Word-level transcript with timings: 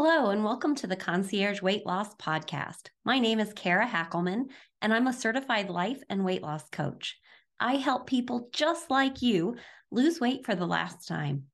Hello, 0.00 0.30
and 0.30 0.44
welcome 0.44 0.76
to 0.76 0.86
the 0.86 0.94
Concierge 0.94 1.60
Weight 1.60 1.84
Loss 1.84 2.14
Podcast. 2.22 2.90
My 3.04 3.18
name 3.18 3.40
is 3.40 3.52
Kara 3.52 3.84
Hackelman, 3.84 4.44
and 4.80 4.94
I'm 4.94 5.08
a 5.08 5.12
certified 5.12 5.70
life 5.70 6.00
and 6.08 6.24
weight 6.24 6.40
loss 6.40 6.68
coach. 6.68 7.18
I 7.58 7.74
help 7.74 8.06
people 8.06 8.48
just 8.52 8.92
like 8.92 9.22
you 9.22 9.56
lose 9.90 10.20
weight 10.20 10.46
for 10.46 10.54
the 10.54 10.68
last 10.68 11.08
time. 11.08 11.46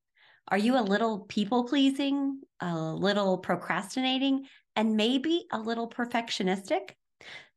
Are 0.46 0.58
you 0.58 0.78
a 0.78 0.84
little 0.84 1.20
people 1.20 1.64
pleasing, 1.64 2.42
a 2.60 2.76
little 2.76 3.38
procrastinating, 3.38 4.44
and 4.76 4.94
maybe 4.94 5.46
a 5.50 5.58
little 5.58 5.88
perfectionistic? 5.88 6.90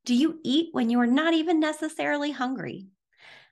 Do 0.06 0.16
you 0.16 0.40
eat 0.46 0.70
when 0.72 0.90
you 0.90 1.02
are 1.02 1.06
not 1.06 1.34
even 1.34 1.60
necessarily 1.60 2.32
hungry? 2.32 2.88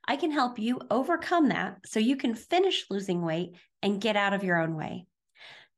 I 0.07 0.15
can 0.15 0.31
help 0.31 0.57
you 0.57 0.79
overcome 0.89 1.49
that 1.49 1.79
so 1.85 1.99
you 1.99 2.15
can 2.15 2.33
finish 2.33 2.85
losing 2.89 3.23
weight 3.23 3.57
and 3.83 3.99
get 3.99 4.15
out 4.15 4.31
of 4.31 4.45
your 4.45 4.57
own 4.61 4.77
way. 4.77 5.07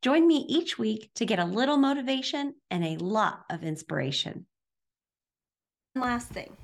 Join 0.01 0.27
me 0.27 0.45
each 0.47 0.77
week 0.77 1.11
to 1.15 1.25
get 1.25 1.39
a 1.39 1.45
little 1.45 1.77
motivation 1.77 2.55
and 2.69 2.83
a 2.83 2.97
lot 2.97 3.45
of 3.49 3.63
inspiration. 3.63 4.45
Last 5.95 6.29
thing. 6.29 6.55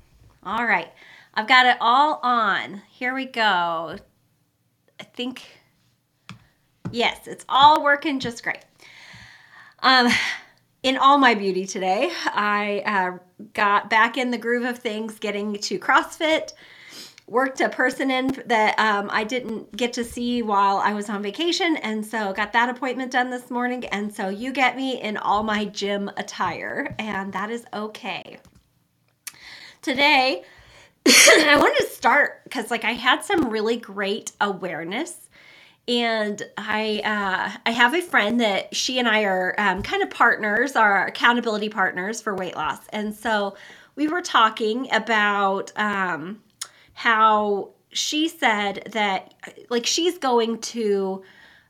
All 0.44 0.64
right. 0.64 0.92
I've 1.34 1.48
got 1.48 1.66
it 1.66 1.76
all 1.80 2.20
on. 2.22 2.82
Here 2.88 3.12
we 3.12 3.26
go. 3.26 3.96
I 5.00 5.04
think, 5.14 5.42
yes, 6.92 7.26
it's 7.26 7.44
all 7.48 7.82
working 7.82 8.20
just 8.20 8.44
great. 8.44 8.64
Um, 9.80 10.08
in 10.84 10.96
all 10.96 11.18
my 11.18 11.34
beauty 11.34 11.66
today, 11.66 12.12
I 12.26 12.82
uh, 12.86 13.18
got 13.52 13.90
back 13.90 14.16
in 14.16 14.30
the 14.30 14.38
groove 14.38 14.64
of 14.64 14.78
things, 14.78 15.18
getting 15.18 15.54
to 15.54 15.78
CrossFit 15.78 16.52
worked 17.26 17.60
a 17.60 17.68
person 17.68 18.10
in 18.10 18.42
that 18.46 18.78
um, 18.78 19.08
I 19.10 19.24
didn't 19.24 19.74
get 19.76 19.92
to 19.94 20.04
see 20.04 20.42
while 20.42 20.76
I 20.78 20.92
was 20.92 21.08
on 21.08 21.22
vacation. 21.22 21.76
And 21.78 22.04
so 22.04 22.32
got 22.32 22.52
that 22.52 22.68
appointment 22.68 23.12
done 23.12 23.30
this 23.30 23.50
morning. 23.50 23.86
And 23.86 24.14
so 24.14 24.28
you 24.28 24.52
get 24.52 24.76
me 24.76 25.00
in 25.00 25.16
all 25.16 25.42
my 25.42 25.64
gym 25.64 26.10
attire, 26.16 26.94
and 26.98 27.32
that 27.32 27.50
is 27.50 27.64
okay. 27.72 28.38
Today, 29.80 30.44
I 31.06 31.56
wanted 31.58 31.84
to 31.84 31.90
start 31.90 32.44
because 32.44 32.70
like 32.70 32.84
I 32.84 32.92
had 32.92 33.22
some 33.22 33.48
really 33.48 33.76
great 33.76 34.32
awareness 34.40 35.28
and 35.86 36.42
I 36.56 37.02
uh, 37.04 37.58
I 37.66 37.70
have 37.70 37.94
a 37.94 38.00
friend 38.00 38.40
that 38.40 38.74
she 38.74 38.98
and 38.98 39.08
I 39.08 39.24
are 39.24 39.54
um, 39.58 39.82
kind 39.82 40.02
of 40.02 40.10
partners, 40.10 40.76
our 40.76 41.06
accountability 41.06 41.68
partners 41.68 42.22
for 42.22 42.34
weight 42.34 42.56
loss, 42.56 42.80
and 42.90 43.14
so 43.14 43.54
we 43.96 44.08
were 44.08 44.22
talking 44.22 44.88
about 44.92 45.72
um, 45.76 46.40
how 46.94 47.70
she 47.92 48.28
said 48.28 48.88
that 48.92 49.34
like 49.70 49.86
she's 49.86 50.18
going 50.18 50.58
to 50.60 51.22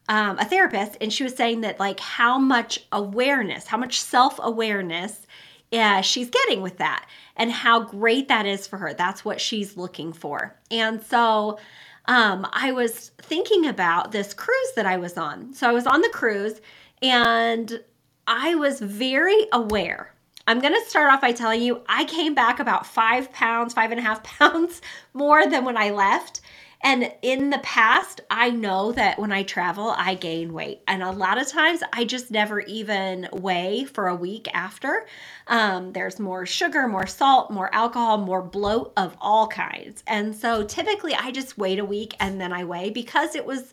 um, 0.08 0.38
a 0.38 0.44
therapist 0.44 0.96
and 1.00 1.12
she 1.12 1.24
was 1.24 1.34
saying 1.34 1.62
that 1.62 1.80
like 1.80 2.00
how 2.00 2.38
much 2.38 2.86
awareness 2.92 3.66
how 3.66 3.76
much 3.76 4.00
self-awareness 4.00 5.26
uh, 5.72 6.00
she's 6.00 6.30
getting 6.30 6.62
with 6.62 6.78
that 6.78 7.06
and 7.36 7.50
how 7.50 7.80
great 7.80 8.28
that 8.28 8.46
is 8.46 8.66
for 8.66 8.76
her. 8.78 8.94
That's 8.94 9.24
what 9.24 9.40
she's 9.40 9.76
looking 9.76 10.12
for. 10.12 10.56
And 10.70 11.02
so 11.02 11.58
um, 12.06 12.46
i 12.52 12.70
was 12.70 13.12
thinking 13.18 13.66
about 13.66 14.12
this 14.12 14.34
cruise 14.34 14.72
that 14.76 14.86
i 14.86 14.96
was 14.96 15.16
on. 15.16 15.54
So 15.54 15.68
i 15.68 15.72
was 15.72 15.86
on 15.86 16.00
the 16.02 16.10
cruise 16.10 16.60
and 17.02 17.82
i 18.26 18.54
was 18.54 18.80
very 18.80 19.46
aware 19.52 20.13
I'm 20.46 20.60
going 20.60 20.74
to 20.74 20.88
start 20.88 21.10
off 21.10 21.22
by 21.22 21.32
telling 21.32 21.62
you 21.62 21.80
I 21.88 22.04
came 22.04 22.34
back 22.34 22.60
about 22.60 22.86
five 22.86 23.32
pounds, 23.32 23.72
five 23.72 23.90
and 23.90 24.00
a 24.00 24.02
half 24.02 24.22
pounds 24.38 24.82
more 25.12 25.46
than 25.46 25.64
when 25.64 25.76
I 25.76 25.90
left. 25.90 26.40
And 26.82 27.10
in 27.22 27.48
the 27.48 27.60
past, 27.60 28.20
I 28.30 28.50
know 28.50 28.92
that 28.92 29.18
when 29.18 29.32
I 29.32 29.42
travel, 29.42 29.94
I 29.96 30.16
gain 30.16 30.52
weight. 30.52 30.82
And 30.86 31.02
a 31.02 31.12
lot 31.12 31.40
of 31.40 31.48
times, 31.48 31.80
I 31.94 32.04
just 32.04 32.30
never 32.30 32.60
even 32.60 33.26
weigh 33.32 33.84
for 33.84 34.08
a 34.08 34.14
week 34.14 34.48
after. 34.52 35.06
Um, 35.46 35.94
there's 35.94 36.20
more 36.20 36.44
sugar, 36.44 36.86
more 36.86 37.06
salt, 37.06 37.50
more 37.50 37.74
alcohol, 37.74 38.18
more 38.18 38.42
bloat 38.42 38.92
of 38.98 39.16
all 39.18 39.46
kinds. 39.46 40.04
And 40.06 40.36
so 40.36 40.62
typically, 40.62 41.14
I 41.14 41.30
just 41.30 41.56
wait 41.56 41.78
a 41.78 41.86
week 41.86 42.16
and 42.20 42.38
then 42.38 42.52
I 42.52 42.64
weigh 42.64 42.90
because 42.90 43.34
it 43.34 43.46
was. 43.46 43.72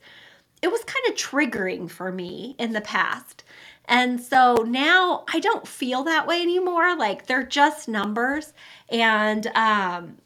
It 0.62 0.72
was 0.72 0.84
kind 0.84 1.08
of 1.10 1.16
triggering 1.16 1.90
for 1.90 2.12
me 2.12 2.56
in 2.60 2.74
the 2.74 2.82
past. 2.82 3.44
And 3.86 4.22
so 4.22 4.56
now 4.68 5.26
I 5.34 5.40
don't 5.40 5.68
feel 5.68 6.04
that 6.04 6.28
way 6.28 6.42
anymore. 6.42 6.96
Like 6.96 7.26
they're 7.26 7.46
just 7.46 7.88
numbers. 7.88 8.54
And, 8.90 9.48
um, 9.48 10.18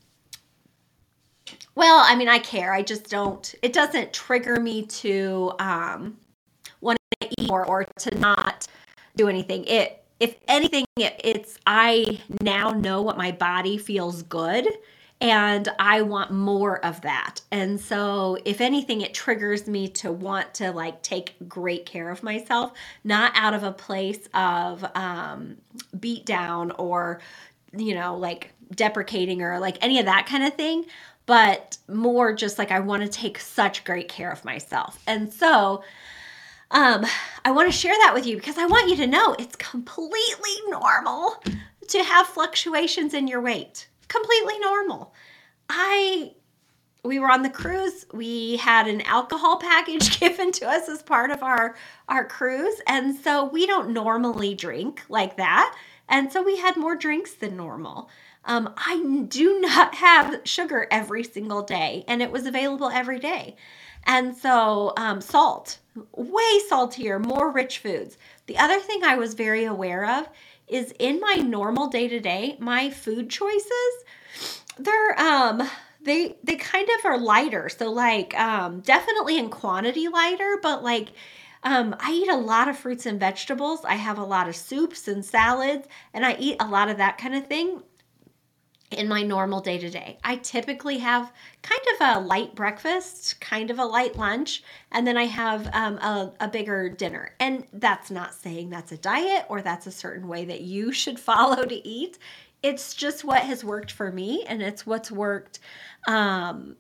well, 1.76 2.04
I 2.06 2.16
mean, 2.16 2.30
I 2.30 2.40
care. 2.40 2.74
I 2.74 2.82
just 2.82 3.10
don't, 3.10 3.54
it 3.62 3.74
doesn't 3.74 4.14
trigger 4.14 4.60
me 4.60 4.86
to 4.86 5.52
um, 5.60 6.18
want 6.82 6.98
to 7.20 7.28
eat 7.28 7.48
more 7.48 7.66
or 7.66 7.86
to 8.00 8.18
not 8.18 8.68
do 9.16 9.28
anything. 9.28 9.66
It, 9.66 10.04
if 10.20 10.38
anything, 10.48 10.86
it, 10.98 11.20
it's, 11.24 11.58
I 11.68 12.22
now 12.42 12.70
know 12.70 13.02
what 13.02 13.18
my 13.18 13.32
body 13.32 13.78
feels 13.78 14.24
good 14.24 14.68
and 15.22 15.70
I 15.80 16.02
want 16.02 16.32
more 16.32 16.84
of 16.86 17.02
that. 17.02 17.40
And 17.52 17.80
so, 17.80 18.38
if 18.44 18.60
anything, 18.60 19.02
it 19.02 19.14
triggers 19.14 19.68
me 19.68 19.88
to 19.90 20.12
want 20.12 20.54
to 20.56 20.72
like 20.72 21.02
take 21.04 21.36
great 21.48 21.86
care 21.86 22.10
of 22.10 22.22
myself, 22.22 22.74
not 23.04 23.32
out 23.36 23.54
of 23.54 23.64
a 23.64 23.72
place 23.72 24.28
of 24.34 24.86
um, 24.94 25.58
beat 26.00 26.26
down 26.26 26.72
or, 26.72 27.22
you 27.76 27.96
know, 27.96 28.18
like 28.18 28.52
deprecating 28.76 29.42
or 29.42 29.58
like 29.60 29.78
any 29.82 30.00
of 30.00 30.06
that 30.06 30.26
kind 30.26 30.44
of 30.44 30.54
thing, 30.56 30.86
but 31.26 31.78
more 31.88 32.34
just 32.34 32.58
like 32.58 32.72
I 32.72 32.82
want 32.82 33.04
to 33.04 33.10
take 33.10 33.40
such 33.40 33.86
great 33.86 34.10
care 34.10 34.32
of 34.32 34.44
myself. 34.44 35.02
And 35.08 35.32
so, 35.32 35.82
um, 36.72 37.06
I 37.46 37.52
want 37.52 37.72
to 37.72 37.78
share 37.78 37.96
that 38.00 38.14
with 38.14 38.26
you 38.26 38.36
because 38.36 38.58
I 38.58 38.66
want 38.66 38.90
you 38.90 38.98
to 38.98 39.08
know 39.08 39.34
it's 39.40 39.56
completely 39.56 40.56
normal 40.68 41.42
to 41.88 42.04
have 42.04 42.28
fluctuations 42.28 43.14
in 43.14 43.28
your 43.28 43.40
weight 43.40 43.88
completely 44.08 44.60
normal. 44.60 45.14
I 45.70 46.34
we 47.04 47.20
were 47.20 47.30
on 47.30 47.44
the 47.44 47.50
cruise. 47.50 48.06
We 48.14 48.58
had 48.58 48.88
an 48.88 49.02
alcohol 49.02 49.58
package 49.62 50.20
given 50.20 50.52
to 50.54 50.68
us 50.68 50.90
as 50.90 51.04
part 51.04 51.32
of 51.32 51.44
our 51.44 51.76
our 52.10 52.26
cruise, 52.26 52.82
and 52.88 53.16
so 53.16 53.46
we 53.46 53.66
don't 53.66 53.92
normally 53.92 54.56
drink 54.56 55.02
like 55.10 55.38
that. 55.38 55.76
And 56.08 56.32
so 56.32 56.44
we 56.44 56.58
had 56.58 56.78
more 56.78 56.96
drinks 56.96 57.34
than 57.34 57.58
normal. 57.58 58.10
Um, 58.46 58.74
I 58.78 59.26
do 59.28 59.60
not 59.60 59.96
have 59.96 60.42
sugar 60.44 60.88
every 60.92 61.24
single 61.24 61.64
day, 61.64 62.04
and 62.08 62.22
it 62.22 62.32
was 62.32 62.46
available 62.46 62.90
every 62.90 63.20
day. 63.20 63.56
And 64.08 64.36
so, 64.38 64.94
um, 64.98 65.20
salt, 65.20 65.80
way 66.16 66.60
saltier, 66.68 67.18
more 67.18 67.52
rich 67.52 67.80
foods. 67.80 68.18
The 68.46 68.58
other 68.60 68.80
thing 68.80 69.04
I 69.04 69.16
was 69.16 69.34
very 69.34 69.66
aware 69.66 70.06
of 70.20 70.30
is 70.68 70.94
in 71.00 71.20
my 71.20 71.36
normal 71.36 71.88
day 71.88 72.08
to 72.08 72.20
day, 72.20 72.58
my 72.60 72.90
food 72.90 73.30
choices, 73.30 74.04
they're 74.78 75.20
um 75.20 75.68
they 76.02 76.38
they 76.44 76.56
kind 76.56 76.88
of 77.00 77.06
are 77.06 77.18
lighter. 77.18 77.70
So 77.70 77.92
like 77.92 78.38
um 78.40 78.82
definitely 78.82 79.38
in 79.38 79.50
quantity 79.50 80.08
lighter, 80.08 80.60
but 80.62 80.84
like 80.84 81.10
um, 81.66 81.96
I 82.00 82.12
eat 82.12 82.30
a 82.30 82.38
lot 82.38 82.68
of 82.68 82.78
fruits 82.78 83.08
and 83.08 83.20
vegetables. 83.20 83.84
I 83.84 83.96
have 83.96 84.20
a 84.20 84.24
lot 84.24 84.48
of 84.48 84.56
soups 84.56 85.08
and 85.08 85.26
salads, 85.26 85.88
and 86.14 86.24
I 86.24 86.36
eat 86.36 86.58
a 86.60 86.68
lot 86.68 86.90
of 86.90 86.98
that 86.98 87.18
kind 87.18 87.34
of 87.34 87.48
thing 87.48 87.82
in 88.92 89.08
my 89.08 89.24
normal 89.24 89.62
day 89.62 89.78
to 89.78 89.90
day. 89.90 90.18
I 90.24 90.38
typically 90.38 91.00
have 91.00 91.32
kind 91.62 91.82
of 91.94 92.18
a 92.18 92.20
light 92.28 92.56
breakfast, 92.56 93.40
kind 93.42 93.72
of 93.72 93.80
a 93.80 93.86
light 93.86 94.16
lunch, 94.16 94.64
and 94.92 95.08
then 95.08 95.18
I 95.18 95.26
have 95.26 95.70
um, 95.74 95.98
a, 95.98 96.32
a 96.40 96.48
bigger 96.48 96.90
dinner. 96.90 97.34
And 97.40 97.66
that's 97.74 98.12
not 98.12 98.36
saying 98.36 98.70
that's 98.70 98.92
a 98.92 98.98
diet 98.98 99.46
or 99.50 99.62
that's 99.62 99.88
a 99.88 99.92
certain 99.92 100.28
way 100.28 100.46
that 100.46 100.62
you 100.62 100.92
should 100.92 101.20
follow 101.32 101.66
to 101.66 101.88
eat. 101.88 102.18
It's 102.62 102.94
just 102.94 103.24
what 103.24 103.42
has 103.42 103.64
worked 103.64 103.92
for 103.92 104.12
me, 104.12 104.44
and 104.48 104.62
it's 104.62 104.86
what's 104.86 105.12
worked 105.12 105.60
um, 106.08 106.76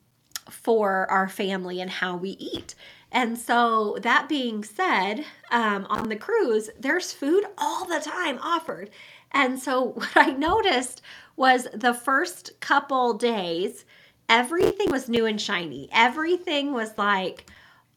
for 0.49 1.09
our 1.11 1.27
family 1.27 1.81
and 1.81 1.89
how 1.89 2.17
we 2.17 2.31
eat. 2.31 2.75
And 3.11 3.37
so, 3.37 3.97
that 4.01 4.27
being 4.27 4.63
said, 4.63 5.25
um, 5.51 5.85
on 5.89 6.09
the 6.09 6.15
cruise, 6.15 6.69
there's 6.77 7.13
food 7.13 7.45
all 7.57 7.85
the 7.85 7.99
time 7.99 8.39
offered. 8.41 8.89
And 9.31 9.59
so, 9.59 9.81
what 9.89 10.11
I 10.15 10.31
noticed 10.31 11.01
was 11.35 11.67
the 11.73 11.93
first 11.93 12.59
couple 12.59 13.13
days, 13.13 13.85
everything 14.29 14.89
was 14.91 15.09
new 15.09 15.25
and 15.25 15.39
shiny. 15.39 15.89
Everything 15.91 16.73
was 16.73 16.97
like, 16.97 17.49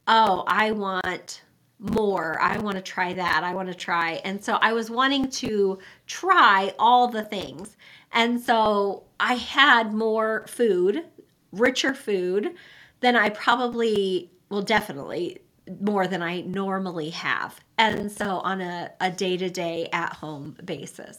oh, 0.07 0.45
I 0.47 0.73
want 0.73 1.43
more. 1.79 2.41
I 2.41 2.59
want 2.59 2.77
to 2.77 2.83
try 2.83 3.13
that. 3.13 3.45
I 3.45 3.55
want 3.55 3.69
to 3.69 3.75
try. 3.75 4.15
And 4.25 4.43
so 4.43 4.55
I 4.55 4.73
was 4.73 4.91
wanting 4.91 5.31
to 5.31 5.79
try 6.07 6.75
all 6.79 7.09
the 7.09 7.23
things. 7.23 7.77
And 8.13 8.41
so 8.41 9.05
I 9.21 9.35
had 9.35 9.95
more 9.95 10.45
food, 10.49 11.05
richer 11.53 11.95
food 11.95 12.55
than 13.01 13.15
I 13.15 13.29
probably, 13.29 14.33
well, 14.49 14.63
definitely 14.63 15.43
more 15.81 16.07
than 16.07 16.23
I 16.23 16.41
normally 16.41 17.11
have. 17.11 17.61
And 17.77 18.11
so 18.11 18.41
on 18.41 18.61
a, 18.61 18.91
a 19.01 19.11
day-to-day 19.11 19.91
at-home 19.93 20.57
basis. 20.65 21.19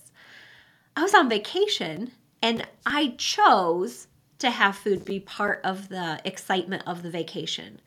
I 1.00 1.02
was 1.02 1.14
on 1.14 1.30
vacation 1.30 2.12
and 2.42 2.68
I 2.86 3.14
chose 3.18 4.08
to 4.40 4.52
have 4.52 4.76
food 4.76 5.06
be 5.06 5.22
part 5.22 5.62
of 5.64 5.88
the 5.88 6.20
excitement 6.26 6.84
of 6.86 7.04
the 7.04 7.10
vacation. 7.10 7.80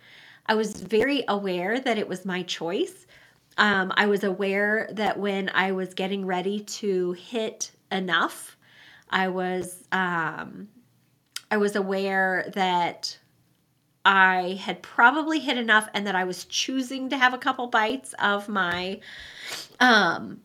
I 0.47 0.55
was 0.55 0.81
very 0.81 1.23
aware 1.29 1.79
that 1.79 1.99
it 1.99 2.09
was 2.09 2.25
my 2.25 2.43
choice. 2.43 3.06
Um, 3.59 3.93
I 3.99 4.06
was 4.06 4.25
aware 4.25 4.88
that 4.93 5.19
when 5.19 5.50
I 5.50 5.73
was 5.73 5.93
getting 5.93 6.25
ready 6.25 6.61
to 6.61 7.12
hit 7.12 7.73
enough, 7.91 8.56
I 9.11 9.29
was 9.29 9.85
um, 9.93 10.69
I 11.50 11.58
was 11.58 11.76
aware 11.76 12.50
that 12.55 13.19
I 14.06 14.58
had 14.58 14.82
probably 14.82 15.38
hit 15.38 15.58
enough 15.58 15.87
and 15.93 16.06
that 16.06 16.17
I 16.17 16.25
was 16.25 16.47
choosing 16.47 17.11
to 17.11 17.19
have 17.19 17.35
a 17.35 17.38
couple 17.38 17.67
bites 17.67 18.15
of 18.19 18.49
my 18.49 19.00
um, 19.81 20.41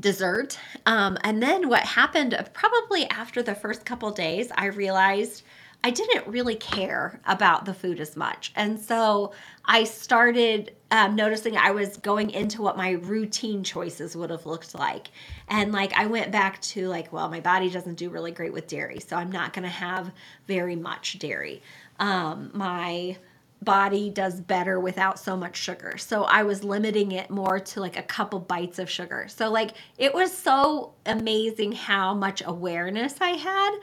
dessert. 0.00 0.58
Um, 0.86 1.18
and 1.22 1.42
then 1.42 1.68
what 1.68 1.82
happened 1.82 2.34
uh, 2.34 2.44
probably 2.52 3.08
after 3.10 3.42
the 3.42 3.54
first 3.54 3.84
couple 3.84 4.10
days, 4.10 4.50
I 4.54 4.66
realized 4.66 5.42
I 5.84 5.90
didn't 5.90 6.26
really 6.26 6.56
care 6.56 7.20
about 7.24 7.64
the 7.64 7.74
food 7.74 8.00
as 8.00 8.16
much. 8.16 8.52
And 8.56 8.80
so 8.80 9.32
I 9.64 9.84
started 9.84 10.74
um, 10.90 11.14
noticing 11.14 11.56
I 11.56 11.70
was 11.70 11.98
going 11.98 12.30
into 12.30 12.62
what 12.62 12.76
my 12.76 12.92
routine 12.92 13.62
choices 13.62 14.16
would 14.16 14.30
have 14.30 14.44
looked 14.44 14.74
like. 14.74 15.10
And 15.48 15.70
like 15.72 15.92
I 15.92 16.06
went 16.06 16.32
back 16.32 16.60
to 16.62 16.88
like, 16.88 17.12
well, 17.12 17.28
my 17.28 17.40
body 17.40 17.70
doesn't 17.70 17.94
do 17.94 18.10
really 18.10 18.32
great 18.32 18.52
with 18.52 18.66
dairy, 18.66 18.98
so 18.98 19.14
I'm 19.14 19.30
not 19.30 19.52
going 19.52 19.64
to 19.64 19.68
have 19.68 20.10
very 20.48 20.74
much 20.74 21.18
dairy. 21.20 21.62
Um, 22.00 22.50
my 22.54 23.16
body 23.62 24.08
does 24.10 24.40
better 24.40 24.78
without 24.78 25.18
so 25.18 25.36
much 25.36 25.56
sugar. 25.56 25.96
So 25.98 26.24
I 26.24 26.42
was 26.42 26.62
limiting 26.62 27.12
it 27.12 27.28
more 27.30 27.58
to 27.58 27.80
like 27.80 27.98
a 27.98 28.02
couple 28.02 28.38
bites 28.38 28.78
of 28.78 28.88
sugar. 28.88 29.26
So 29.28 29.50
like 29.50 29.72
it 29.96 30.14
was 30.14 30.36
so 30.36 30.92
amazing 31.06 31.72
how 31.72 32.14
much 32.14 32.42
awareness 32.44 33.16
I 33.20 33.30
had. 33.30 33.78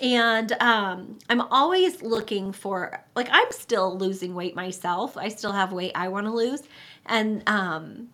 And 0.00 0.52
um, 0.60 1.18
I'm 1.28 1.40
always 1.40 2.02
looking 2.02 2.52
for 2.52 3.02
like 3.14 3.28
I'm 3.30 3.50
still 3.50 3.98
losing 3.98 4.34
weight 4.34 4.54
myself. 4.54 5.16
I 5.16 5.28
still 5.28 5.52
have 5.52 5.72
weight 5.72 5.92
I 5.94 6.08
want 6.08 6.26
to 6.26 6.32
lose 6.32 6.62
and 7.06 7.42
um, 7.48 8.08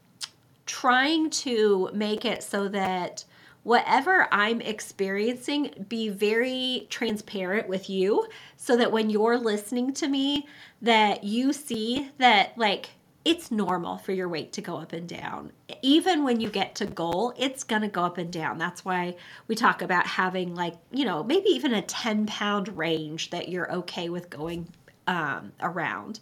trying 0.66 1.30
to 1.30 1.90
make 1.92 2.24
it 2.24 2.42
so 2.42 2.68
that 2.68 3.24
whatever 3.64 4.28
I'm 4.30 4.60
experiencing, 4.60 5.86
be 5.88 6.10
very 6.10 6.86
transparent 6.90 7.66
with 7.68 7.90
you 7.90 8.26
so 8.56 8.76
that 8.76 8.92
when 8.92 9.10
you're 9.10 9.38
listening 9.38 9.92
to 9.94 10.08
me, 10.08 10.46
that 10.84 11.24
you 11.24 11.52
see 11.52 12.10
that 12.18 12.56
like 12.56 12.90
it's 13.24 13.50
normal 13.50 13.96
for 13.96 14.12
your 14.12 14.28
weight 14.28 14.52
to 14.52 14.60
go 14.60 14.76
up 14.76 14.92
and 14.92 15.08
down. 15.08 15.50
Even 15.80 16.24
when 16.24 16.40
you 16.40 16.50
get 16.50 16.74
to 16.74 16.86
goal, 16.86 17.32
it's 17.38 17.64
going 17.64 17.80
to 17.80 17.88
go 17.88 18.02
up 18.04 18.18
and 18.18 18.30
down. 18.30 18.58
That's 18.58 18.84
why 18.84 19.16
we 19.48 19.54
talk 19.54 19.80
about 19.80 20.06
having, 20.06 20.54
like, 20.54 20.74
you 20.92 21.06
know, 21.06 21.24
maybe 21.24 21.48
even 21.48 21.72
a 21.72 21.80
10 21.80 22.26
pound 22.26 22.76
range 22.76 23.30
that 23.30 23.48
you're 23.48 23.72
okay 23.76 24.10
with 24.10 24.28
going 24.28 24.68
um, 25.06 25.52
around. 25.60 26.20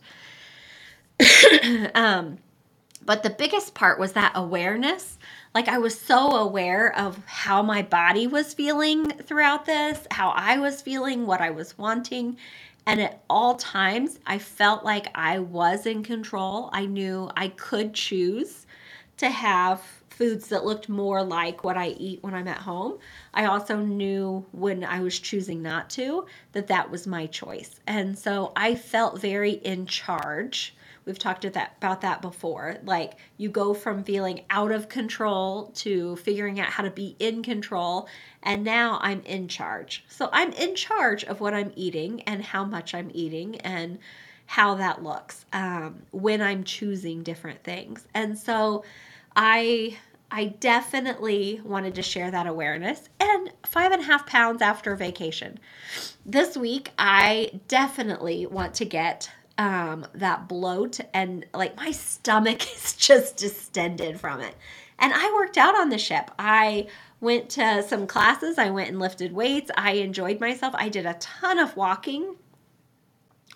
um, 1.96 2.38
but 3.04 3.24
the 3.24 3.30
biggest 3.30 3.74
part 3.74 3.98
was 3.98 4.12
that 4.12 4.32
awareness 4.36 5.18
like 5.54 5.68
I 5.68 5.78
was 5.78 5.98
so 5.98 6.36
aware 6.36 6.96
of 6.96 7.22
how 7.26 7.62
my 7.62 7.82
body 7.82 8.26
was 8.26 8.54
feeling 8.54 9.10
throughout 9.10 9.66
this, 9.66 10.06
how 10.10 10.30
I 10.30 10.58
was 10.58 10.80
feeling, 10.80 11.26
what 11.26 11.40
I 11.42 11.50
was 11.50 11.76
wanting. 11.76 12.38
And 12.86 13.00
at 13.00 13.22
all 13.30 13.54
times, 13.54 14.18
I 14.26 14.38
felt 14.38 14.84
like 14.84 15.06
I 15.14 15.38
was 15.38 15.86
in 15.86 16.02
control. 16.02 16.68
I 16.72 16.86
knew 16.86 17.30
I 17.36 17.48
could 17.48 17.94
choose 17.94 18.66
to 19.18 19.30
have 19.30 19.80
foods 20.10 20.48
that 20.48 20.64
looked 20.64 20.88
more 20.88 21.22
like 21.22 21.64
what 21.64 21.76
I 21.76 21.88
eat 21.88 22.22
when 22.22 22.34
I'm 22.34 22.48
at 22.48 22.58
home. 22.58 22.98
I 23.34 23.46
also 23.46 23.76
knew 23.78 24.44
when 24.52 24.84
I 24.84 25.00
was 25.00 25.18
choosing 25.18 25.62
not 25.62 25.90
to 25.90 26.26
that 26.52 26.66
that 26.66 26.90
was 26.90 27.06
my 27.06 27.26
choice. 27.26 27.80
And 27.86 28.18
so 28.18 28.52
I 28.56 28.74
felt 28.74 29.20
very 29.20 29.52
in 29.52 29.86
charge 29.86 30.74
We've 31.04 31.18
talked 31.18 31.44
about 31.44 32.00
that 32.00 32.22
before. 32.22 32.78
Like 32.84 33.14
you 33.36 33.48
go 33.48 33.74
from 33.74 34.04
feeling 34.04 34.42
out 34.50 34.70
of 34.70 34.88
control 34.88 35.72
to 35.76 36.16
figuring 36.16 36.60
out 36.60 36.68
how 36.68 36.82
to 36.84 36.90
be 36.90 37.16
in 37.18 37.42
control. 37.42 38.08
And 38.42 38.64
now 38.64 38.98
I'm 39.02 39.20
in 39.22 39.48
charge. 39.48 40.04
So 40.08 40.28
I'm 40.32 40.52
in 40.52 40.74
charge 40.74 41.24
of 41.24 41.40
what 41.40 41.54
I'm 41.54 41.72
eating 41.74 42.22
and 42.22 42.44
how 42.44 42.64
much 42.64 42.94
I'm 42.94 43.10
eating 43.14 43.60
and 43.60 43.98
how 44.46 44.74
that 44.76 45.02
looks 45.02 45.44
um, 45.52 46.02
when 46.10 46.42
I'm 46.42 46.64
choosing 46.64 47.22
different 47.22 47.64
things. 47.64 48.06
And 48.14 48.38
so 48.38 48.84
I 49.34 49.96
I 50.34 50.46
definitely 50.46 51.60
wanted 51.62 51.94
to 51.96 52.02
share 52.02 52.30
that 52.30 52.46
awareness 52.46 53.10
and 53.20 53.52
five 53.66 53.92
and 53.92 54.00
a 54.00 54.04
half 54.04 54.26
pounds 54.26 54.62
after 54.62 54.96
vacation. 54.96 55.58
This 56.24 56.56
week, 56.56 56.90
I 56.98 57.60
definitely 57.68 58.46
want 58.46 58.72
to 58.74 58.86
get 58.86 59.30
um, 59.58 60.06
that 60.14 60.48
bloat 60.48 61.00
and 61.12 61.46
like 61.54 61.76
my 61.76 61.90
stomach 61.90 62.62
is 62.76 62.94
just 62.94 63.36
distended 63.36 64.20
from 64.20 64.40
it. 64.40 64.54
And 64.98 65.12
I 65.12 65.32
worked 65.34 65.58
out 65.58 65.76
on 65.76 65.88
the 65.88 65.98
ship. 65.98 66.30
I 66.38 66.86
went 67.20 67.50
to 67.50 67.82
some 67.82 68.06
classes, 68.06 68.58
I 68.58 68.70
went 68.70 68.90
and 68.90 68.98
lifted 68.98 69.32
weights. 69.32 69.70
I 69.76 69.92
enjoyed 69.92 70.40
myself. 70.40 70.74
I 70.76 70.88
did 70.88 71.06
a 71.06 71.14
ton 71.14 71.58
of 71.58 71.76
walking. 71.76 72.36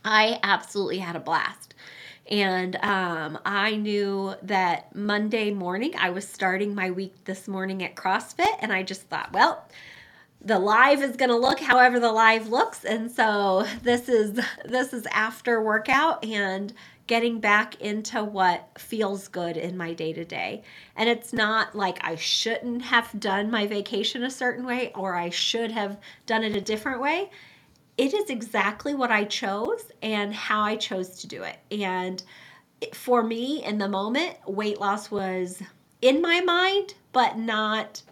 I 0.05 0.39
absolutely 0.43 0.99
had 0.99 1.17
a 1.17 1.21
blast. 1.21 1.75
And 2.31 2.77
um, 2.77 3.39
I 3.45 3.77
knew 3.77 4.35
that 4.43 4.95
Monday 4.95 5.53
morning 5.53 5.95
I 5.99 6.11
was 6.11 6.27
starting 6.27 6.75
my 6.75 6.91
week 6.91 7.15
this 7.25 7.47
morning 7.47 7.85
at 7.85 7.95
CrossFit, 7.95 8.53
and 8.61 8.73
I 8.73 8.83
just 8.83 9.03
thought, 9.03 9.33
well, 9.33 9.69
the 10.47 10.59
live 10.61 11.03
is 11.03 11.17
going 11.17 11.29
to 11.29 11.37
look 11.37 11.59
however 11.59 11.99
the 11.99 12.13
live 12.13 12.49
looks 12.49 12.85
and 12.85 13.11
so 13.11 13.67
this 13.83 14.09
is 14.09 14.41
this 14.65 14.93
is 14.93 15.05
after 15.11 15.61
workout 15.61 16.25
and 16.25 16.73
getting 17.09 17.41
back 17.41 17.81
into 17.81 18.23
what 18.23 18.69
feels 18.79 19.27
good 19.27 19.57
in 19.57 19.77
my 19.77 19.93
day 19.93 20.13
to 20.13 20.25
day 20.25 20.63
and 20.95 21.09
it's 21.09 21.33
not 21.33 21.75
like 21.75 21.99
I 22.03 22.15
shouldn't 22.15 22.83
have 22.83 23.11
done 23.19 23.51
my 23.51 23.67
vacation 23.67 24.23
a 24.23 24.31
certain 24.31 24.65
way 24.65 24.93
or 24.95 25.17
I 25.17 25.31
should 25.31 25.73
have 25.73 25.99
done 26.27 26.45
it 26.45 26.57
a 26.57 26.61
different 26.61 27.01
way. 27.01 27.31
It 27.99 28.15
is 28.15 28.31
exactly 28.31 28.95
what 28.95 29.11
I 29.11 29.25
chose 29.25 29.91
and 30.01 30.33
how 30.33 30.63
I 30.63 30.77
chose 30.77 31.19
to 31.21 31.27
do 31.27 31.43
it. 31.43 31.59
And 31.73 32.23
for 32.95 33.23
me 33.23 33.65
in 33.65 33.79
the 33.79 33.89
moment 33.89 34.37
weight 34.47 34.79
loss 34.79 35.11
was 35.11 35.61
in 36.03 36.21
my 36.21 36.41
mind 36.41 36.95
but 37.13 37.37
not 37.37 38.03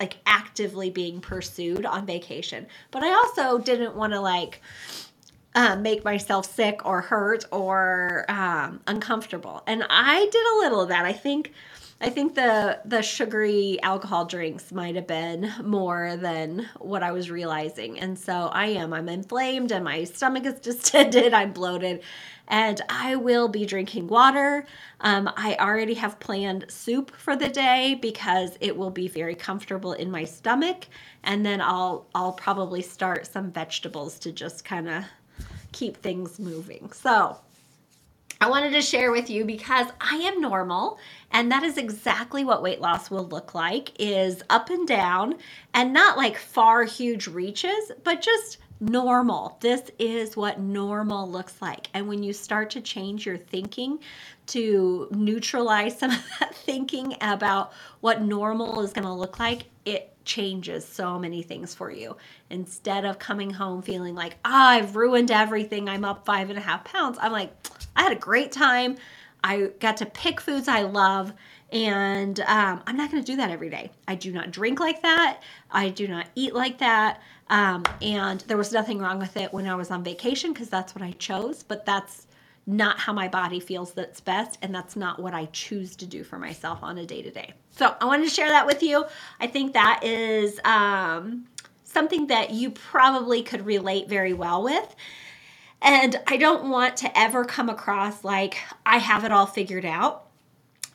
like 0.00 0.16
actively 0.26 0.90
being 0.90 1.20
pursued 1.20 1.86
on 1.86 2.06
vacation. 2.06 2.66
But 2.90 3.02
I 3.02 3.10
also 3.10 3.58
didn't 3.58 3.94
want 3.94 4.12
to 4.12 4.20
like 4.20 4.60
uh, 5.54 5.76
make 5.76 6.04
myself 6.04 6.52
sick 6.52 6.84
or 6.84 7.00
hurt 7.00 7.44
or 7.52 8.24
um, 8.28 8.80
uncomfortable. 8.86 9.62
And 9.66 9.84
I 9.88 10.28
did 10.30 10.46
a 10.46 10.58
little 10.58 10.80
of 10.80 10.88
that. 10.88 11.04
I 11.04 11.12
think 11.12 11.52
I 12.00 12.10
think 12.10 12.34
the 12.34 12.80
the 12.84 13.02
sugary 13.02 13.78
alcohol 13.82 14.24
drinks 14.24 14.72
might 14.72 14.96
have 14.96 15.06
been 15.06 15.50
more 15.62 16.16
than 16.16 16.68
what 16.78 17.02
I 17.02 17.12
was 17.12 17.30
realizing. 17.30 17.98
And 18.00 18.18
so 18.18 18.50
I 18.52 18.66
am. 18.66 18.92
I'm 18.92 19.08
inflamed 19.08 19.70
and 19.70 19.84
my 19.84 20.04
stomach 20.04 20.44
is 20.44 20.54
distended. 20.60 21.32
I'm 21.32 21.52
bloated 21.52 22.02
and 22.48 22.80
I 22.88 23.16
will 23.16 23.48
be 23.48 23.64
drinking 23.64 24.08
water. 24.08 24.66
Um, 25.00 25.30
I 25.36 25.56
already 25.58 25.94
have 25.94 26.20
planned 26.20 26.66
soup 26.68 27.14
for 27.16 27.36
the 27.36 27.48
day 27.48 27.98
because 28.00 28.56
it 28.60 28.76
will 28.76 28.90
be 28.90 29.08
very 29.08 29.34
comfortable 29.34 29.92
in 29.92 30.10
my 30.10 30.24
stomach, 30.24 30.86
and 31.22 31.44
then 31.44 31.60
I'll 31.60 32.06
I'll 32.14 32.32
probably 32.32 32.82
start 32.82 33.26
some 33.26 33.50
vegetables 33.50 34.18
to 34.20 34.32
just 34.32 34.64
kind 34.64 34.88
of 34.88 35.04
keep 35.72 35.96
things 35.98 36.38
moving. 36.38 36.90
So. 36.92 37.38
I 38.40 38.50
wanted 38.50 38.72
to 38.72 38.82
share 38.82 39.10
with 39.10 39.30
you 39.30 39.44
because 39.44 39.86
I 40.00 40.16
am 40.16 40.40
normal 40.40 40.98
and 41.30 41.50
that 41.50 41.62
is 41.62 41.78
exactly 41.78 42.44
what 42.44 42.62
weight 42.62 42.80
loss 42.80 43.10
will 43.10 43.26
look 43.26 43.54
like 43.54 43.92
is 43.98 44.42
up 44.50 44.68
and 44.68 44.86
down 44.86 45.36
and 45.72 45.94
not 45.94 46.18
like 46.18 46.36
far 46.36 46.84
huge 46.84 47.26
reaches 47.26 47.92
but 48.02 48.20
just 48.20 48.58
normal. 48.80 49.56
This 49.60 49.90
is 49.98 50.36
what 50.36 50.60
normal 50.60 51.30
looks 51.30 51.60
like. 51.62 51.88
And 51.94 52.08
when 52.08 52.22
you 52.22 52.32
start 52.32 52.70
to 52.70 52.80
change 52.80 53.26
your 53.26 53.36
thinking 53.36 53.98
to 54.48 55.08
neutralize 55.10 55.98
some 55.98 56.10
of 56.10 56.24
that 56.40 56.54
thinking 56.54 57.16
about 57.20 57.72
what 58.00 58.22
normal 58.22 58.80
is 58.80 58.92
going 58.92 59.06
to 59.06 59.12
look 59.12 59.38
like, 59.38 59.64
it 59.84 60.10
changes 60.24 60.86
so 60.86 61.18
many 61.18 61.42
things 61.42 61.74
for 61.74 61.90
you. 61.90 62.16
Instead 62.50 63.04
of 63.04 63.18
coming 63.18 63.50
home 63.50 63.82
feeling 63.82 64.14
like, 64.14 64.36
ah, 64.44 64.70
I've 64.70 64.96
ruined 64.96 65.30
everything, 65.30 65.88
I'm 65.88 66.04
up 66.04 66.24
five 66.24 66.48
and 66.50 66.58
a 66.58 66.62
half 66.62 66.84
pounds, 66.84 67.18
I'm 67.20 67.32
like, 67.32 67.52
I 67.94 68.02
had 68.02 68.12
a 68.12 68.16
great 68.16 68.52
time. 68.52 68.96
I 69.42 69.70
got 69.78 69.98
to 69.98 70.06
pick 70.06 70.40
foods 70.40 70.68
I 70.68 70.82
love. 70.82 71.34
And 71.74 72.38
um, 72.40 72.82
I'm 72.86 72.96
not 72.96 73.10
going 73.10 73.22
to 73.22 73.32
do 73.32 73.36
that 73.36 73.50
every 73.50 73.68
day. 73.68 73.90
I 74.06 74.14
do 74.14 74.32
not 74.32 74.52
drink 74.52 74.78
like 74.78 75.02
that. 75.02 75.40
I 75.72 75.88
do 75.88 76.06
not 76.06 76.28
eat 76.36 76.54
like 76.54 76.78
that. 76.78 77.20
Um, 77.50 77.82
and 78.00 78.40
there 78.42 78.56
was 78.56 78.72
nothing 78.72 79.00
wrong 79.00 79.18
with 79.18 79.36
it 79.36 79.52
when 79.52 79.66
I 79.66 79.74
was 79.74 79.90
on 79.90 80.04
vacation 80.04 80.52
because 80.52 80.68
that's 80.68 80.94
what 80.94 81.02
I 81.02 81.10
chose, 81.12 81.64
but 81.64 81.84
that's 81.84 82.28
not 82.66 82.98
how 83.00 83.12
my 83.12 83.26
body 83.28 83.58
feels 83.58 83.92
that's 83.92 84.20
best. 84.20 84.56
And 84.62 84.72
that's 84.72 84.94
not 84.94 85.20
what 85.20 85.34
I 85.34 85.46
choose 85.46 85.96
to 85.96 86.06
do 86.06 86.22
for 86.22 86.38
myself 86.38 86.78
on 86.82 86.96
a 86.98 87.04
day 87.04 87.22
to 87.22 87.30
day. 87.30 87.52
So 87.72 87.96
I 88.00 88.04
wanted 88.04 88.24
to 88.28 88.34
share 88.34 88.48
that 88.48 88.66
with 88.66 88.82
you. 88.82 89.04
I 89.40 89.48
think 89.48 89.72
that 89.72 90.00
is 90.04 90.60
um, 90.64 91.46
something 91.82 92.28
that 92.28 92.50
you 92.50 92.70
probably 92.70 93.42
could 93.42 93.66
relate 93.66 94.08
very 94.08 94.32
well 94.32 94.62
with. 94.62 94.94
And 95.82 96.18
I 96.28 96.36
don't 96.36 96.70
want 96.70 96.96
to 96.98 97.18
ever 97.18 97.44
come 97.44 97.68
across 97.68 98.22
like 98.22 98.58
I 98.86 98.98
have 98.98 99.24
it 99.24 99.32
all 99.32 99.46
figured 99.46 99.84
out. 99.84 100.23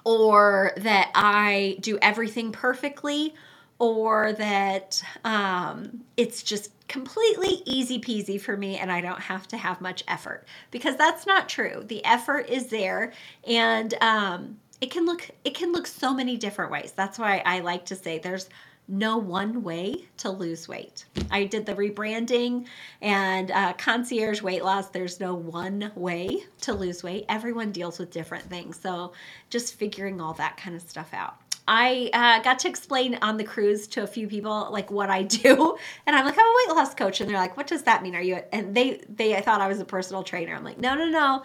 Or 0.03 0.73
that 0.77 1.11
I 1.15 1.77
do 1.81 1.97
everything 2.01 2.51
perfectly 2.51 3.33
or 3.79 4.33
that 4.33 5.01
um, 5.23 6.01
it's 6.17 6.43
just 6.43 6.71
completely 6.87 7.61
easy 7.65 7.99
peasy 7.99 8.41
for 8.41 8.57
me 8.57 8.77
and 8.77 8.91
I 8.91 8.99
don't 8.99 9.21
have 9.21 9.47
to 9.49 9.57
have 9.57 9.79
much 9.79 10.03
effort 10.07 10.45
because 10.71 10.97
that's 10.97 11.25
not 11.25 11.47
true. 11.47 11.83
The 11.87 12.03
effort 12.03 12.49
is 12.49 12.67
there 12.67 13.13
and 13.47 13.93
um, 14.01 14.57
it 14.81 14.91
can 14.91 15.05
look 15.05 15.29
it 15.43 15.53
can 15.55 15.71
look 15.71 15.87
so 15.87 16.13
many 16.13 16.35
different 16.37 16.71
ways. 16.71 16.91
That's 16.95 17.19
why 17.19 17.41
I 17.45 17.59
like 17.59 17.85
to 17.87 17.95
say 17.95 18.19
there's 18.19 18.49
no 18.89 19.17
one 19.17 19.61
way 19.61 20.07
to 20.17 20.31
lose 20.31 20.67
weight. 20.67 21.05
I 21.29 21.45
did 21.45 21.65
the 21.65 21.75
rebranding 21.75 22.65
and 23.01 23.51
uh, 23.51 23.73
concierge 23.73 24.41
weight 24.41 24.63
loss. 24.63 24.89
There's 24.89 25.19
no 25.19 25.35
one 25.35 25.91
way 25.95 26.43
to 26.61 26.73
lose 26.73 27.03
weight. 27.03 27.25
Everyone 27.29 27.71
deals 27.71 27.99
with 27.99 28.09
different 28.09 28.45
things. 28.45 28.79
So 28.79 29.13
just 29.51 29.75
figuring 29.75 30.19
all 30.19 30.33
that 30.33 30.57
kind 30.57 30.75
of 30.75 30.81
stuff 30.81 31.13
out. 31.13 31.35
I 31.71 32.09
uh, 32.13 32.41
got 32.41 32.57
to 32.59 32.67
explain 32.67 33.19
on 33.21 33.37
the 33.37 33.43
cruise 33.43 33.85
to 33.89 34.01
a 34.01 34.07
few 34.07 34.27
people 34.27 34.69
like 34.71 34.89
what 34.89 35.11
I 35.11 35.21
do, 35.43 35.77
and 36.07 36.15
I'm 36.15 36.25
like, 36.25 36.33
I'm 36.35 36.45
a 36.45 36.53
weight 36.65 36.75
loss 36.75 36.95
coach, 36.95 37.21
and 37.21 37.29
they're 37.29 37.37
like, 37.37 37.57
"What 37.57 37.67
does 37.67 37.83
that 37.83 38.01
mean? 38.01 38.15
Are 38.15 38.21
you?" 38.21 38.39
And 38.51 38.73
they 38.75 39.01
they 39.07 39.35
I 39.35 39.41
thought 39.41 39.61
I 39.61 39.67
was 39.67 39.79
a 39.79 39.85
personal 39.85 40.23
trainer. 40.23 40.55
I'm 40.55 40.63
like, 40.63 40.79
no, 40.79 40.95
no, 40.95 41.05
no, 41.05 41.43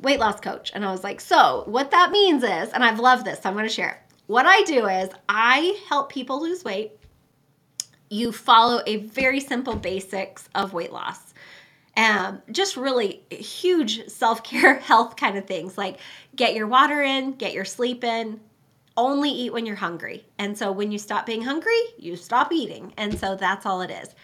weight 0.00 0.20
loss 0.20 0.38
coach. 0.38 0.70
And 0.74 0.84
I 0.84 0.90
was 0.90 1.02
like, 1.02 1.18
so 1.18 1.64
what 1.64 1.92
that 1.92 2.10
means 2.10 2.42
is, 2.42 2.74
and 2.74 2.84
I've 2.84 3.00
loved 3.00 3.24
this, 3.24 3.40
so 3.40 3.48
I'm 3.48 3.54
going 3.54 3.66
to 3.66 3.72
share 3.72 3.88
it. 3.88 4.13
What 4.26 4.46
I 4.46 4.62
do 4.62 4.86
is 4.86 5.10
I 5.28 5.78
help 5.88 6.10
people 6.10 6.40
lose 6.40 6.64
weight. 6.64 6.92
You 8.08 8.32
follow 8.32 8.82
a 8.86 8.96
very 8.96 9.40
simple 9.40 9.76
basics 9.76 10.48
of 10.54 10.72
weight 10.72 10.92
loss. 10.92 11.34
Um, 11.96 12.42
just 12.50 12.76
really 12.76 13.22
huge 13.30 14.08
self 14.08 14.42
care, 14.42 14.74
health 14.80 15.16
kind 15.16 15.36
of 15.36 15.46
things 15.46 15.76
like 15.78 15.98
get 16.34 16.54
your 16.54 16.66
water 16.66 17.02
in, 17.02 17.32
get 17.32 17.52
your 17.52 17.64
sleep 17.64 18.02
in, 18.02 18.40
only 18.96 19.30
eat 19.30 19.52
when 19.52 19.66
you're 19.66 19.76
hungry. 19.76 20.24
And 20.38 20.56
so 20.56 20.72
when 20.72 20.90
you 20.90 20.98
stop 20.98 21.26
being 21.26 21.42
hungry, 21.42 21.80
you 21.98 22.16
stop 22.16 22.52
eating. 22.52 22.92
And 22.96 23.18
so 23.18 23.36
that's 23.36 23.66
all 23.66 23.82
it 23.82 23.90
is. 23.90 24.14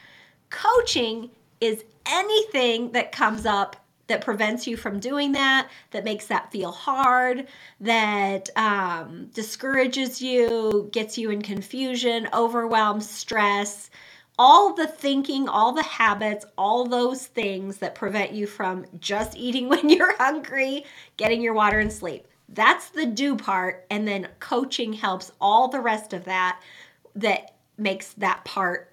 Coaching 0.49 1.30
is 1.61 1.85
anything 2.07 2.92
that 2.92 3.12
comes 3.12 3.45
up 3.45 3.76
that 4.11 4.21
prevents 4.21 4.67
you 4.67 4.76
from 4.76 5.00
doing 5.00 5.33
that, 5.33 5.71
that 5.93 6.05
makes 6.05 6.26
that 6.26 6.50
feel 6.50 6.73
hard, 6.73 7.47
that 7.81 8.50
um, 8.57 9.31
discourages 9.33 10.21
you, 10.21 10.88
gets 10.93 11.17
you 11.17 11.31
in 11.31 11.40
confusion, 11.40 12.29
overwhelm, 12.35 13.00
stress, 13.00 13.88
all 14.38 14.75
the 14.75 14.87
thinking, 14.87 15.49
all 15.49 15.73
the 15.73 15.83
habits, 15.83 16.45
all 16.59 16.87
those 16.87 17.26
things 17.26 17.79
that 17.79 17.95
prevent 17.95 18.33
you 18.33 18.47
from 18.47 18.85
just 18.99 19.37
eating 19.37 19.69
when 19.71 19.88
you're 19.88 20.17
hungry, 20.17 20.85
getting 21.17 21.40
your 21.40 21.55
water 21.55 21.79
and 21.79 21.93
sleep. 21.93 22.26
That's 22.49 22.90
the 22.90 23.07
do 23.07 23.37
part. 23.37 23.87
And 23.90 24.09
then 24.09 24.29
coaching 24.40 24.93
helps 24.93 25.31
all 25.40 25.69
the 25.69 25.81
rest 25.81 26.12
of 26.12 26.25
that 26.25 26.61
that 27.14 27.55
makes 27.79 28.12
that 28.14 28.45
part 28.45 28.89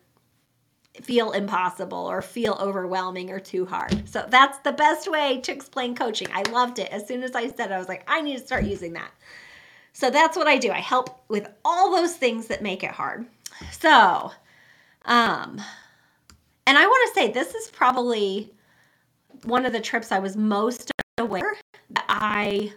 feel 1.02 1.32
impossible 1.32 1.98
or 1.98 2.22
feel 2.22 2.58
overwhelming 2.60 3.30
or 3.30 3.40
too 3.40 3.66
hard. 3.66 4.08
So 4.08 4.26
that's 4.30 4.58
the 4.60 4.72
best 4.72 5.10
way 5.10 5.40
to 5.42 5.52
explain 5.52 5.96
coaching. 5.96 6.28
I 6.34 6.44
loved 6.50 6.80
it. 6.80 6.90
As 6.92 7.08
soon 7.08 7.24
as 7.24 7.36
I 7.36 7.48
said 7.48 7.72
it, 7.72 7.74
I 7.74 7.78
was 7.80 7.88
like, 7.88 8.04
I 8.08 8.22
need 8.22 8.38
to 8.38 8.46
start 8.46 8.64
using 8.64 8.94
that. 8.94 9.12
So 9.94 10.10
that's 10.10 10.38
what 10.38 10.48
I 10.48 10.58
do. 10.58 10.72
I 10.72 10.80
help 10.80 11.24
with 11.28 11.48
all 11.66 11.96
those 11.96 12.16
things 12.16 12.48
that 12.48 12.62
make 12.62 12.84
it 12.84 12.92
hard. 12.92 13.26
So, 13.72 14.32
um, 15.06 15.62
and 16.68 16.78
I 16.78 16.86
want 16.86 17.16
to 17.16 17.20
say 17.20 17.32
this 17.32 17.56
is 17.56 17.70
probably 17.72 18.54
one 19.44 19.66
of 19.66 19.74
the 19.74 19.80
trips 19.80 20.12
I 20.12 20.20
was 20.20 20.36
most 20.36 20.92
aware 21.18 21.56
that 21.92 22.06
I 22.08 22.74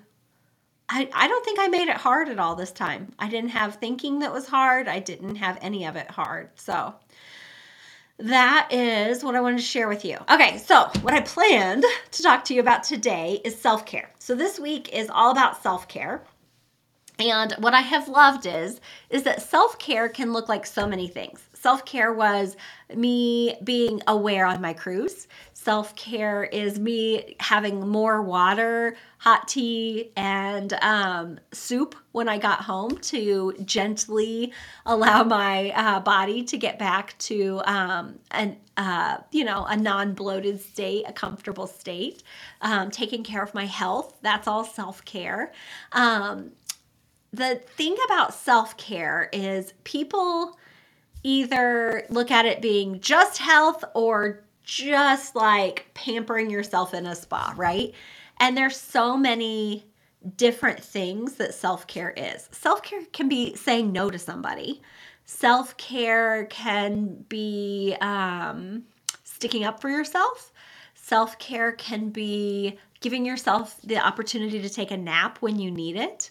I, 0.93 1.09
I 1.15 1.29
don't 1.29 1.45
think 1.45 1.59
I 1.61 1.69
made 1.69 1.89
it 1.89 1.97
hard 1.97 2.29
at 2.29 2.41
all 2.41 2.57
this 2.57 2.73
time. 2.73 3.13
I 3.19 3.29
didn't 3.29 3.51
have 3.51 3.77
thinking 3.77 4.19
that 4.21 4.33
was 4.33 4.49
hard. 4.49 4.89
I 4.89 4.99
didn't 4.99 5.37
have 5.37 5.57
any 5.61 5.85
of 5.85 5.95
it 5.95 6.11
hard. 6.11 6.51
So 6.57 6.95
that 8.21 8.69
is 8.71 9.25
what 9.25 9.35
I 9.35 9.41
wanted 9.41 9.59
to 9.59 9.65
share 9.65 9.89
with 9.89 10.05
you. 10.05 10.19
Okay, 10.31 10.59
so 10.59 10.91
what 11.03 11.15
I 11.15 11.21
planned 11.21 11.85
to 12.13 12.23
talk 12.23 12.45
to 12.45 12.55
you 12.55 12.61
about 12.61 12.83
today 12.85 13.41
is 13.45 13.59
self 13.59 13.87
care. 13.87 14.11
So 14.19 14.35
this 14.35 14.59
week 14.59 14.89
is 14.93 15.09
all 15.11 15.31
about 15.33 15.63
self 15.63 15.89
care. 15.89 16.23
And 17.21 17.53
what 17.59 17.75
I 17.75 17.83
have 17.83 18.09
loved 18.09 18.47
is 18.47 18.81
is 19.11 19.25
that 19.25 19.43
self-care 19.43 20.09
can 20.09 20.33
look 20.33 20.49
like 20.49 20.65
so 20.65 20.87
many 20.87 21.07
things. 21.07 21.47
Self-care 21.53 22.15
was 22.15 22.57
me 22.97 23.59
being 23.63 24.01
aware 24.07 24.47
on 24.47 24.63
my 24.63 24.73
cruise. 24.73 25.29
Self-care 25.63 26.45
is 26.45 26.79
me 26.79 27.37
having 27.39 27.87
more 27.87 28.23
water, 28.23 28.97
hot 29.19 29.47
tea, 29.47 30.11
and 30.17 30.73
um, 30.81 31.39
soup 31.53 31.95
when 32.13 32.31
I 32.31 32.39
got 32.39 32.63
home 32.63 32.97
to 32.97 33.55
gently 33.67 34.55
allow 34.87 35.23
my 35.23 35.71
uh, 35.77 36.01
body 36.01 36.45
to 36.45 36.57
get 36.57 36.79
back 36.79 37.15
to 37.19 37.61
um, 37.67 38.21
an 38.31 38.57
uh, 38.79 39.19
you 39.33 39.45
know 39.45 39.67
a 39.67 39.77
non-bloated 39.77 40.63
state, 40.63 41.05
a 41.07 41.13
comfortable 41.13 41.67
state. 41.67 42.23
Um, 42.63 42.91
taking 42.91 43.23
care 43.23 43.43
of 43.43 43.53
my 43.53 43.67
health. 43.67 44.17
That's 44.23 44.49
all 44.49 44.65
self-care. 44.65 45.53
Um, 45.93 46.53
the 47.35 47.57
thing 47.57 47.99
about 48.07 48.33
self 48.33 48.79
care 48.79 49.29
is 49.31 49.75
people 49.85 50.59
either 51.23 52.07
look 52.09 52.31
at 52.31 52.47
it 52.47 52.63
being 52.63 52.99
just 53.01 53.37
health 53.37 53.85
or 53.95 54.43
just 54.71 55.35
like 55.35 55.91
pampering 55.95 56.49
yourself 56.49 56.95
in 56.95 57.05
a 57.05 57.17
spa, 57.17 57.53
right? 57.57 57.93
And 58.39 58.57
there's 58.57 58.77
so 58.77 59.17
many 59.17 59.85
different 60.37 60.79
things 60.81 61.35
that 61.35 61.55
self 61.55 61.89
care 61.89 62.15
is. 62.17 62.49
Self 62.53 62.81
care 62.85 63.03
can 63.13 63.29
be 63.29 63.57
saying 63.57 63.91
no 63.91 64.11
to 64.11 64.19
somebody, 64.19 64.81
self 65.25 65.77
care 65.77 66.45
can 66.47 67.25
be 67.29 67.97
um, 68.01 68.85
sticking 69.25 69.65
up 69.65 69.81
for 69.81 69.89
yourself. 69.89 70.53
Self 70.95 71.37
care 71.41 71.73
can 71.73 72.11
be 72.11 72.79
giving 73.01 73.27
yourself 73.27 73.77
the 73.83 73.99
opportunity 73.99 74.63
to 74.63 74.69
take 74.69 74.93
a 74.93 74.97
nap 74.97 75.39
when 75.41 75.59
you 75.59 75.73
need 75.73 75.97
it. 75.97 76.31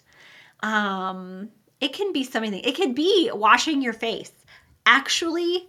Um, 0.62 1.50
it 1.82 1.92
can 1.92 2.14
be 2.14 2.24
something. 2.24 2.54
It 2.54 2.78
could 2.78 2.96
be 2.96 3.32
washing 3.34 3.82
your 3.82 3.92
face, 3.94 4.32
actually 4.86 5.68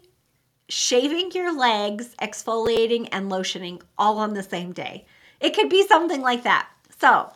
shaving 0.70 1.32
your 1.32 1.56
legs, 1.56 2.14
exfoliating, 2.22 3.08
and 3.12 3.30
lotioning 3.30 3.82
all 3.98 4.18
on 4.18 4.34
the 4.34 4.42
same 4.42 4.72
day. 4.72 5.04
It 5.40 5.54
could 5.54 5.68
be 5.68 5.86
something 5.86 6.22
like 6.22 6.44
that. 6.44 6.68
So, 6.98 7.30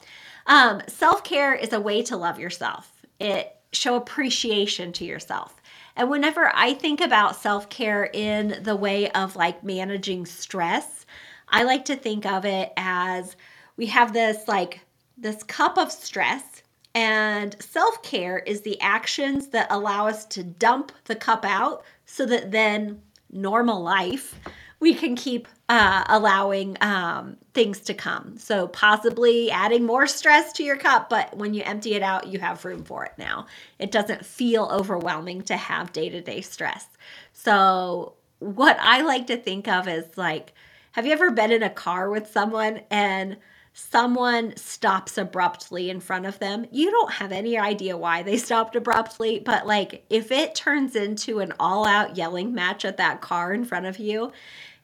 um, 0.46 0.82
self 0.86 1.24
care 1.24 1.54
is 1.54 1.72
a 1.72 1.80
way 1.80 2.02
to 2.04 2.16
love 2.16 2.38
yourself. 2.38 2.90
It 3.18 3.56
show 3.72 3.96
appreciation 3.96 4.92
to 4.92 5.04
yourself. 5.04 5.60
And 5.96 6.08
whenever 6.10 6.50
I 6.54 6.74
think 6.74 7.00
about 7.00 7.36
self 7.36 7.68
care 7.68 8.04
in 8.12 8.62
the 8.62 8.76
way 8.76 9.10
of 9.10 9.36
like 9.36 9.64
managing 9.64 10.26
stress, 10.26 11.04
I 11.48 11.64
like 11.64 11.84
to 11.86 11.96
think 11.96 12.26
of 12.26 12.44
it 12.44 12.72
as 12.76 13.36
we 13.76 13.86
have 13.86 14.12
this 14.12 14.46
like 14.48 14.80
this 15.16 15.42
cup 15.42 15.76
of 15.78 15.90
stress 15.90 16.62
and 16.94 17.56
self 17.60 18.02
care 18.02 18.38
is 18.38 18.60
the 18.60 18.80
actions 18.80 19.48
that 19.48 19.66
allow 19.70 20.06
us 20.06 20.24
to 20.26 20.44
dump 20.44 20.92
the 21.06 21.16
cup 21.16 21.44
out 21.44 21.82
so 22.06 22.24
that 22.26 22.52
then 22.52 23.00
normal 23.34 23.82
life 23.82 24.38
we 24.84 24.92
can 24.92 25.16
keep 25.16 25.48
uh, 25.70 26.04
allowing 26.08 26.76
um, 26.82 27.38
things 27.54 27.80
to 27.80 27.94
come. 27.94 28.36
So, 28.36 28.68
possibly 28.68 29.50
adding 29.50 29.86
more 29.86 30.06
stress 30.06 30.52
to 30.54 30.62
your 30.62 30.76
cup, 30.76 31.08
but 31.08 31.34
when 31.36 31.54
you 31.54 31.62
empty 31.64 31.94
it 31.94 32.02
out, 32.02 32.26
you 32.26 32.38
have 32.40 32.66
room 32.66 32.84
for 32.84 33.02
it 33.06 33.12
now. 33.16 33.46
It 33.78 33.90
doesn't 33.90 34.26
feel 34.26 34.68
overwhelming 34.70 35.40
to 35.44 35.56
have 35.56 35.92
day 35.94 36.10
to 36.10 36.20
day 36.20 36.42
stress. 36.42 36.86
So, 37.32 38.12
what 38.40 38.76
I 38.78 39.00
like 39.00 39.26
to 39.28 39.38
think 39.38 39.68
of 39.68 39.88
is 39.88 40.04
like, 40.18 40.52
have 40.92 41.06
you 41.06 41.12
ever 41.12 41.30
been 41.30 41.50
in 41.50 41.62
a 41.62 41.70
car 41.70 42.10
with 42.10 42.30
someone 42.30 42.82
and 42.90 43.38
someone 43.74 44.56
stops 44.56 45.18
abruptly 45.18 45.90
in 45.90 45.98
front 45.98 46.24
of 46.26 46.38
them, 46.38 46.64
you 46.70 46.92
don't 46.92 47.14
have 47.14 47.32
any 47.32 47.58
idea 47.58 47.96
why 47.96 48.22
they 48.22 48.36
stopped 48.36 48.76
abruptly. 48.76 49.40
But 49.40 49.66
like, 49.66 50.06
if 50.08 50.30
it 50.30 50.54
turns 50.54 50.94
into 50.94 51.40
an 51.40 51.52
all 51.58 51.84
out 51.84 52.16
yelling 52.16 52.54
match 52.54 52.84
at 52.84 52.96
that 52.98 53.20
car 53.20 53.52
in 53.52 53.64
front 53.64 53.86
of 53.86 53.98
you, 53.98 54.32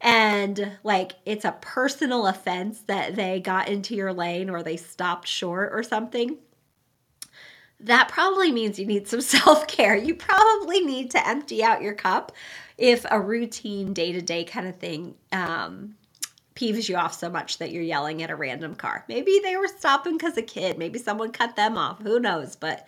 and 0.00 0.72
like 0.82 1.12
it's 1.24 1.44
a 1.44 1.56
personal 1.60 2.26
offense 2.26 2.80
that 2.88 3.14
they 3.14 3.38
got 3.38 3.68
into 3.68 3.94
your 3.94 4.12
lane 4.12 4.50
or 4.50 4.62
they 4.62 4.76
stopped 4.76 5.28
short 5.28 5.70
or 5.72 5.84
something, 5.84 6.38
that 7.78 8.08
probably 8.08 8.50
means 8.50 8.78
you 8.78 8.86
need 8.86 9.06
some 9.06 9.20
self 9.20 9.68
care. 9.68 9.94
You 9.94 10.16
probably 10.16 10.80
need 10.80 11.12
to 11.12 11.28
empty 11.28 11.62
out 11.62 11.80
your 11.80 11.94
cup 11.94 12.32
if 12.76 13.06
a 13.08 13.20
routine 13.20 13.92
day 13.92 14.10
to 14.10 14.20
day 14.20 14.42
kind 14.42 14.66
of 14.66 14.76
thing 14.76 15.14
um, 15.30 15.94
peeves 16.60 16.88
you 16.88 16.96
off 16.96 17.14
so 17.14 17.30
much 17.30 17.58
that 17.58 17.70
you're 17.72 17.82
yelling 17.82 18.22
at 18.22 18.30
a 18.30 18.36
random 18.36 18.74
car. 18.74 19.04
Maybe 19.08 19.40
they 19.42 19.56
were 19.56 19.68
stopping 19.68 20.18
because 20.18 20.36
a 20.36 20.42
kid, 20.42 20.76
maybe 20.78 20.98
someone 20.98 21.32
cut 21.32 21.56
them 21.56 21.78
off, 21.78 22.02
who 22.02 22.20
knows? 22.20 22.56
But 22.56 22.86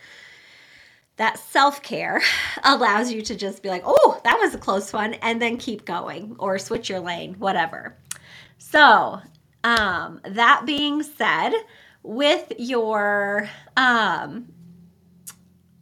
that 1.16 1.38
self 1.38 1.82
care 1.82 2.20
allows 2.64 3.10
you 3.10 3.22
to 3.22 3.34
just 3.34 3.62
be 3.62 3.68
like, 3.68 3.82
oh, 3.84 4.20
that 4.24 4.38
was 4.38 4.54
a 4.54 4.58
close 4.58 4.92
one, 4.92 5.14
and 5.14 5.40
then 5.40 5.56
keep 5.56 5.84
going 5.84 6.36
or 6.38 6.58
switch 6.58 6.90
your 6.90 7.00
lane, 7.00 7.34
whatever. 7.34 7.96
So, 8.58 9.20
um, 9.64 10.20
that 10.24 10.64
being 10.66 11.02
said, 11.02 11.52
with 12.02 12.52
your 12.58 13.48
um, 13.76 14.52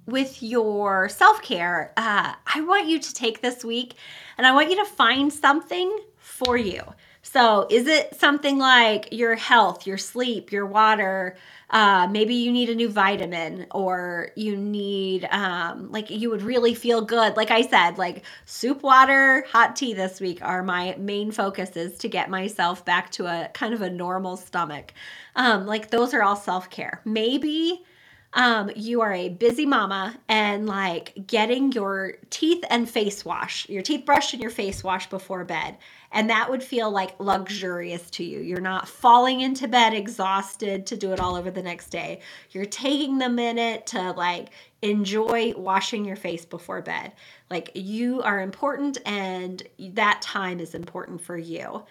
with 0.06 0.42
your 0.42 1.08
self 1.08 1.42
care, 1.42 1.92
uh, 1.96 2.34
I 2.54 2.60
want 2.60 2.88
you 2.88 2.98
to 2.98 3.14
take 3.14 3.40
this 3.40 3.64
week 3.64 3.94
and 4.36 4.46
I 4.46 4.52
want 4.52 4.70
you 4.70 4.76
to 4.76 4.84
find 4.84 5.32
something 5.32 5.96
for 6.18 6.56
you. 6.56 6.82
So, 7.22 7.66
is 7.70 7.86
it 7.86 8.18
something 8.18 8.58
like 8.58 9.08
your 9.12 9.34
health, 9.34 9.86
your 9.86 9.98
sleep, 9.98 10.50
your 10.52 10.64
water? 10.66 11.36
Uh, 11.68 12.08
maybe 12.10 12.34
you 12.34 12.50
need 12.50 12.70
a 12.70 12.74
new 12.74 12.88
vitamin 12.88 13.66
or 13.72 14.30
you 14.36 14.56
need, 14.56 15.26
um, 15.30 15.92
like, 15.92 16.10
you 16.10 16.30
would 16.30 16.42
really 16.42 16.74
feel 16.74 17.02
good. 17.02 17.36
Like 17.36 17.50
I 17.50 17.60
said, 17.62 17.98
like 17.98 18.24
soup, 18.46 18.82
water, 18.82 19.44
hot 19.50 19.76
tea 19.76 19.92
this 19.92 20.20
week 20.20 20.38
are 20.42 20.62
my 20.62 20.96
main 20.98 21.30
focuses 21.30 21.98
to 21.98 22.08
get 22.08 22.30
myself 22.30 22.84
back 22.84 23.10
to 23.12 23.26
a 23.26 23.50
kind 23.52 23.74
of 23.74 23.82
a 23.82 23.90
normal 23.90 24.36
stomach. 24.36 24.94
Um, 25.36 25.66
like, 25.66 25.90
those 25.90 26.14
are 26.14 26.22
all 26.22 26.36
self 26.36 26.70
care. 26.70 27.02
Maybe 27.04 27.84
um, 28.32 28.70
you 28.76 29.00
are 29.00 29.12
a 29.12 29.28
busy 29.28 29.66
mama 29.66 30.16
and 30.28 30.66
like 30.66 31.26
getting 31.26 31.72
your 31.72 32.14
teeth 32.30 32.64
and 32.70 32.88
face 32.88 33.24
wash, 33.24 33.68
your 33.68 33.82
teeth 33.82 34.06
brushed 34.06 34.32
and 34.32 34.42
your 34.42 34.52
face 34.52 34.84
wash 34.84 35.08
before 35.10 35.44
bed. 35.44 35.76
And 36.12 36.30
that 36.30 36.48
would 36.48 36.62
feel 36.62 36.90
like 36.90 37.18
luxurious 37.18 38.08
to 38.10 38.24
you. 38.24 38.40
You're 38.40 38.60
not 38.60 38.88
falling 38.88 39.40
into 39.40 39.66
bed 39.66 39.94
exhausted 39.94 40.86
to 40.86 40.96
do 40.96 41.12
it 41.12 41.18
all 41.18 41.34
over 41.34 41.50
the 41.50 41.62
next 41.62 41.90
day. 41.90 42.20
You're 42.50 42.64
taking 42.66 43.18
the 43.18 43.28
minute 43.28 43.86
to 43.88 44.12
like 44.12 44.50
enjoy 44.82 45.52
washing 45.56 46.04
your 46.04 46.16
face 46.16 46.44
before 46.44 46.82
bed. 46.82 47.12
Like 47.50 47.72
you 47.74 48.22
are 48.22 48.40
important 48.40 48.98
and 49.06 49.62
that 49.78 50.22
time 50.22 50.60
is 50.60 50.74
important 50.74 51.20
for 51.20 51.36
you. 51.36 51.82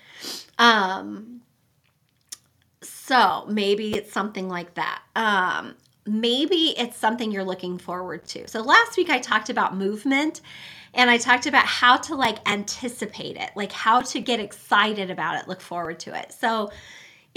Um, 0.57 1.41
so 2.81 3.45
maybe 3.49 3.93
it's 3.93 4.13
something 4.13 4.47
like 4.47 4.75
that. 4.75 5.01
Um, 5.15 5.75
maybe 6.09 6.75
it's 6.77 6.97
something 6.97 7.31
you're 7.31 7.43
looking 7.43 7.77
forward 7.77 8.25
to. 8.27 8.47
So 8.47 8.61
last 8.61 8.97
week 8.97 9.09
I 9.09 9.19
talked 9.19 9.49
about 9.49 9.75
movement 9.75 10.41
and 10.93 11.09
I 11.09 11.17
talked 11.17 11.45
about 11.45 11.65
how 11.65 11.97
to 11.97 12.15
like 12.15 12.37
anticipate 12.49 13.37
it, 13.37 13.51
like 13.55 13.71
how 13.71 14.01
to 14.01 14.19
get 14.19 14.39
excited 14.39 15.11
about 15.11 15.39
it, 15.39 15.47
look 15.47 15.61
forward 15.61 15.99
to 16.01 16.19
it. 16.19 16.33
So 16.33 16.71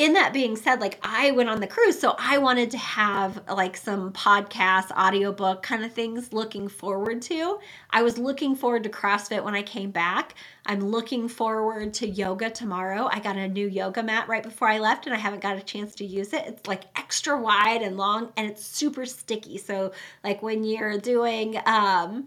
in 0.03 0.15
that 0.15 0.33
being 0.33 0.57
said, 0.57 0.81
like 0.81 0.99
I 1.01 1.31
went 1.31 1.49
on 1.49 1.61
the 1.61 1.67
cruise, 1.69 1.97
so 1.97 2.17
I 2.19 2.39
wanted 2.39 2.73
to 2.73 2.77
have 2.79 3.41
like 3.49 3.77
some 3.77 4.13
podcast, 4.13 4.91
audiobook 4.91 5.63
kind 5.63 5.85
of 5.85 5.93
things 5.93 6.33
looking 6.33 6.67
forward 6.67 7.23
to. 7.23 7.61
I 7.91 8.03
was 8.03 8.19
looking 8.19 8.57
forward 8.57 8.83
to 8.83 8.89
CrossFit 8.89 9.45
when 9.45 9.55
I 9.55 9.63
came 9.63 9.93
back. 9.93 10.35
I'm 10.67 10.81
looking 10.81 11.29
forward 11.29 11.95
to 11.95 12.09
yoga 12.09 12.51
tomorrow. 12.51 13.09
I 13.13 13.21
got 13.21 13.37
a 13.37 13.47
new 13.47 13.69
yoga 13.69 14.03
mat 14.03 14.27
right 14.27 14.43
before 14.43 14.67
I 14.67 14.81
left 14.81 15.07
and 15.07 15.15
I 15.15 15.19
haven't 15.19 15.41
got 15.41 15.57
a 15.57 15.63
chance 15.63 15.95
to 15.95 16.05
use 16.05 16.33
it. 16.33 16.47
It's 16.49 16.67
like 16.67 16.83
extra 16.97 17.41
wide 17.41 17.83
and 17.83 17.97
long 17.97 18.33
and 18.37 18.51
it's 18.51 18.67
super 18.67 19.07
sticky. 19.07 19.57
So 19.59 19.93
like 20.25 20.43
when 20.43 20.65
you're 20.65 20.99
doing 20.99 21.61
um 21.65 22.27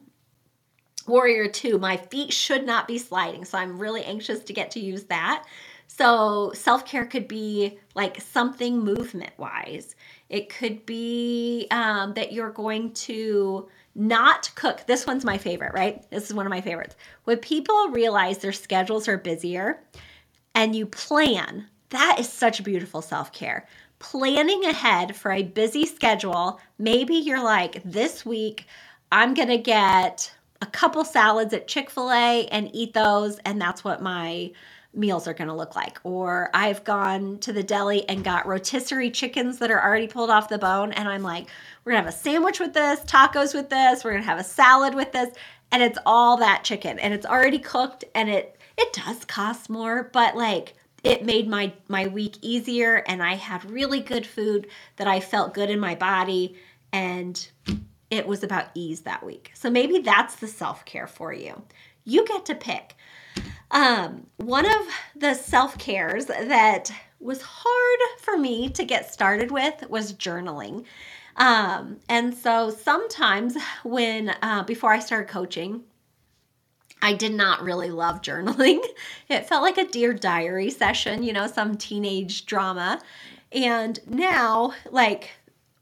Warrior 1.08 1.50
2, 1.50 1.78
my 1.78 1.98
feet 1.98 2.32
should 2.32 2.66
not 2.66 2.88
be 2.88 2.98
sliding. 2.98 3.44
So 3.46 3.58
I'm 3.58 3.78
really 3.78 4.04
anxious 4.06 4.40
to 4.46 4.54
get 4.54 4.72
to 4.72 4.80
use 4.80 5.04
that. 5.04 5.46
So, 5.88 6.52
self 6.54 6.86
care 6.86 7.06
could 7.06 7.28
be 7.28 7.80
like 7.96 8.20
something 8.22 8.80
movement 8.80 9.32
wise. 9.38 9.96
It 10.30 10.50
could 10.50 10.86
be 10.86 11.68
um, 11.72 12.14
that 12.16 12.34
you're 12.34 12.52
going 12.52 12.94
to 12.94 13.70
not 13.96 14.52
cook. 14.56 14.86
This 14.86 15.08
one's 15.08 15.24
my 15.24 15.38
favorite, 15.38 15.74
right? 15.74 16.10
This 16.12 16.26
is 16.26 16.34
one 16.34 16.46
of 16.46 16.50
my 16.50 16.62
favorites. 16.62 16.96
When 17.24 17.38
people 17.38 17.90
realize 17.90 18.40
their 18.40 18.52
schedules 18.52 19.08
are 19.08 19.18
busier 19.18 19.82
and 20.54 20.76
you 20.76 20.86
plan, 20.86 21.68
that 21.90 22.18
is 22.20 22.32
such 22.32 22.64
beautiful 22.64 23.02
self 23.02 23.32
care. 23.32 23.68
Planning 24.00 24.66
ahead 24.66 25.16
for 25.16 25.32
a 25.32 25.44
busy 25.44 25.86
schedule, 25.86 26.60
maybe 26.78 27.16
you're 27.16 27.44
like, 27.44 27.82
this 27.86 28.26
week, 28.26 28.66
I'm 29.12 29.34
going 29.34 29.48
to 29.48 29.58
get 29.58 30.34
a 30.62 30.66
couple 30.66 31.06
salads 31.06 31.54
at 31.54 31.68
Chick 31.68 31.90
fil 31.90 32.12
A 32.12 32.48
and 32.48 32.70
eat 32.74 32.94
those. 32.94 33.38
And 33.40 33.62
that's 33.62 33.84
what 33.84 34.02
my 34.02 34.52
meals 34.96 35.28
are 35.28 35.34
going 35.34 35.48
to 35.48 35.54
look 35.54 35.76
like. 35.76 36.00
Or 36.04 36.50
I've 36.54 36.84
gone 36.84 37.40
to 37.40 37.54
the 37.54 37.64
deli 37.64 38.08
and 38.10 38.24
got 38.24 38.46
rotisserie 38.46 39.12
chickens 39.12 39.60
that 39.60 39.72
are 39.72 39.84
already 39.84 40.08
pulled 40.08 40.30
off 40.30 40.50
the 40.50 40.58
bone. 40.58 40.92
And 40.94 41.08
I'm 41.08 41.24
like, 41.24 41.48
we're 41.84 41.94
going 41.94 42.04
to 42.04 42.10
have 42.10 42.14
a 42.14 42.18
sandwich 42.18 42.60
with 42.60 42.74
this, 42.74 43.02
tacos 43.02 43.54
with 43.54 43.70
this, 43.70 44.04
we're 44.04 44.12
going 44.12 44.24
to 44.24 44.30
have 44.30 44.40
a 44.40 44.44
salad 44.44 44.96
with 44.96 45.12
this. 45.12 45.30
And 45.72 45.84
it's 45.84 46.00
all 46.06 46.38
that 46.38 46.64
chicken 46.64 47.00
and 47.00 47.14
it's 47.14 47.26
already 47.26 47.60
cooked 47.60 48.06
and 48.14 48.30
it 48.30 48.58
it 48.78 48.94
does 48.94 49.26
cost 49.26 49.70
more, 49.70 50.10
but 50.14 50.36
like 50.36 50.76
it 51.04 51.26
made 51.26 51.48
my 51.48 51.74
my 51.88 52.08
week 52.08 52.38
easier 52.42 53.04
and 53.08 53.22
I 53.22 53.36
had 53.36 53.70
really 53.70 54.00
good 54.00 54.26
food 54.26 54.68
that 54.98 55.08
I 55.08 55.20
felt 55.20 55.54
good 55.54 55.70
in 55.70 55.80
my 55.80 55.96
body 55.96 56.56
and 56.94 57.48
it 58.10 58.26
was 58.28 58.44
about 58.44 58.68
ease 58.74 59.02
that 59.02 59.26
week. 59.26 59.52
So 59.54 59.70
maybe 59.70 60.00
that's 60.00 60.36
the 60.36 60.48
self-care 60.48 61.08
for 61.08 61.34
you. 61.34 61.62
You 62.06 62.26
get 62.26 62.46
to 62.46 62.56
pick. 62.56 62.96
Um, 63.72 64.28
one 64.38 64.66
of 64.66 64.88
the 65.16 65.34
self 65.34 65.78
cares 65.78 66.26
that 66.26 66.92
was 67.20 67.42
hard 67.42 68.00
for 68.20 68.38
me 68.38 68.70
to 68.70 68.84
get 68.84 69.12
started 69.12 69.52
with 69.52 69.90
was 69.90 70.14
journaling. 70.14 70.86
Um, 71.38 71.98
and 72.08 72.34
so 72.34 72.70
sometimes 72.70 73.58
when, 73.84 74.36
uh, 74.42 74.64
before 74.64 74.94
I 74.94 75.00
started 75.00 75.28
coaching, 75.28 75.84
I 77.02 77.14
did 77.14 77.34
not 77.34 77.62
really 77.62 77.90
love 77.90 78.22
journaling. 78.22 78.80
It 79.30 79.48
felt 79.48 79.64
like 79.64 79.78
a 79.78 79.88
Dear 79.88 80.14
Diary 80.14 80.70
session, 80.70 81.24
you 81.24 81.34
know, 81.34 81.48
some 81.48 81.78
teenage 81.78 82.46
drama. 82.46 83.02
And 83.52 84.00
now, 84.08 84.74
like, 84.92 85.32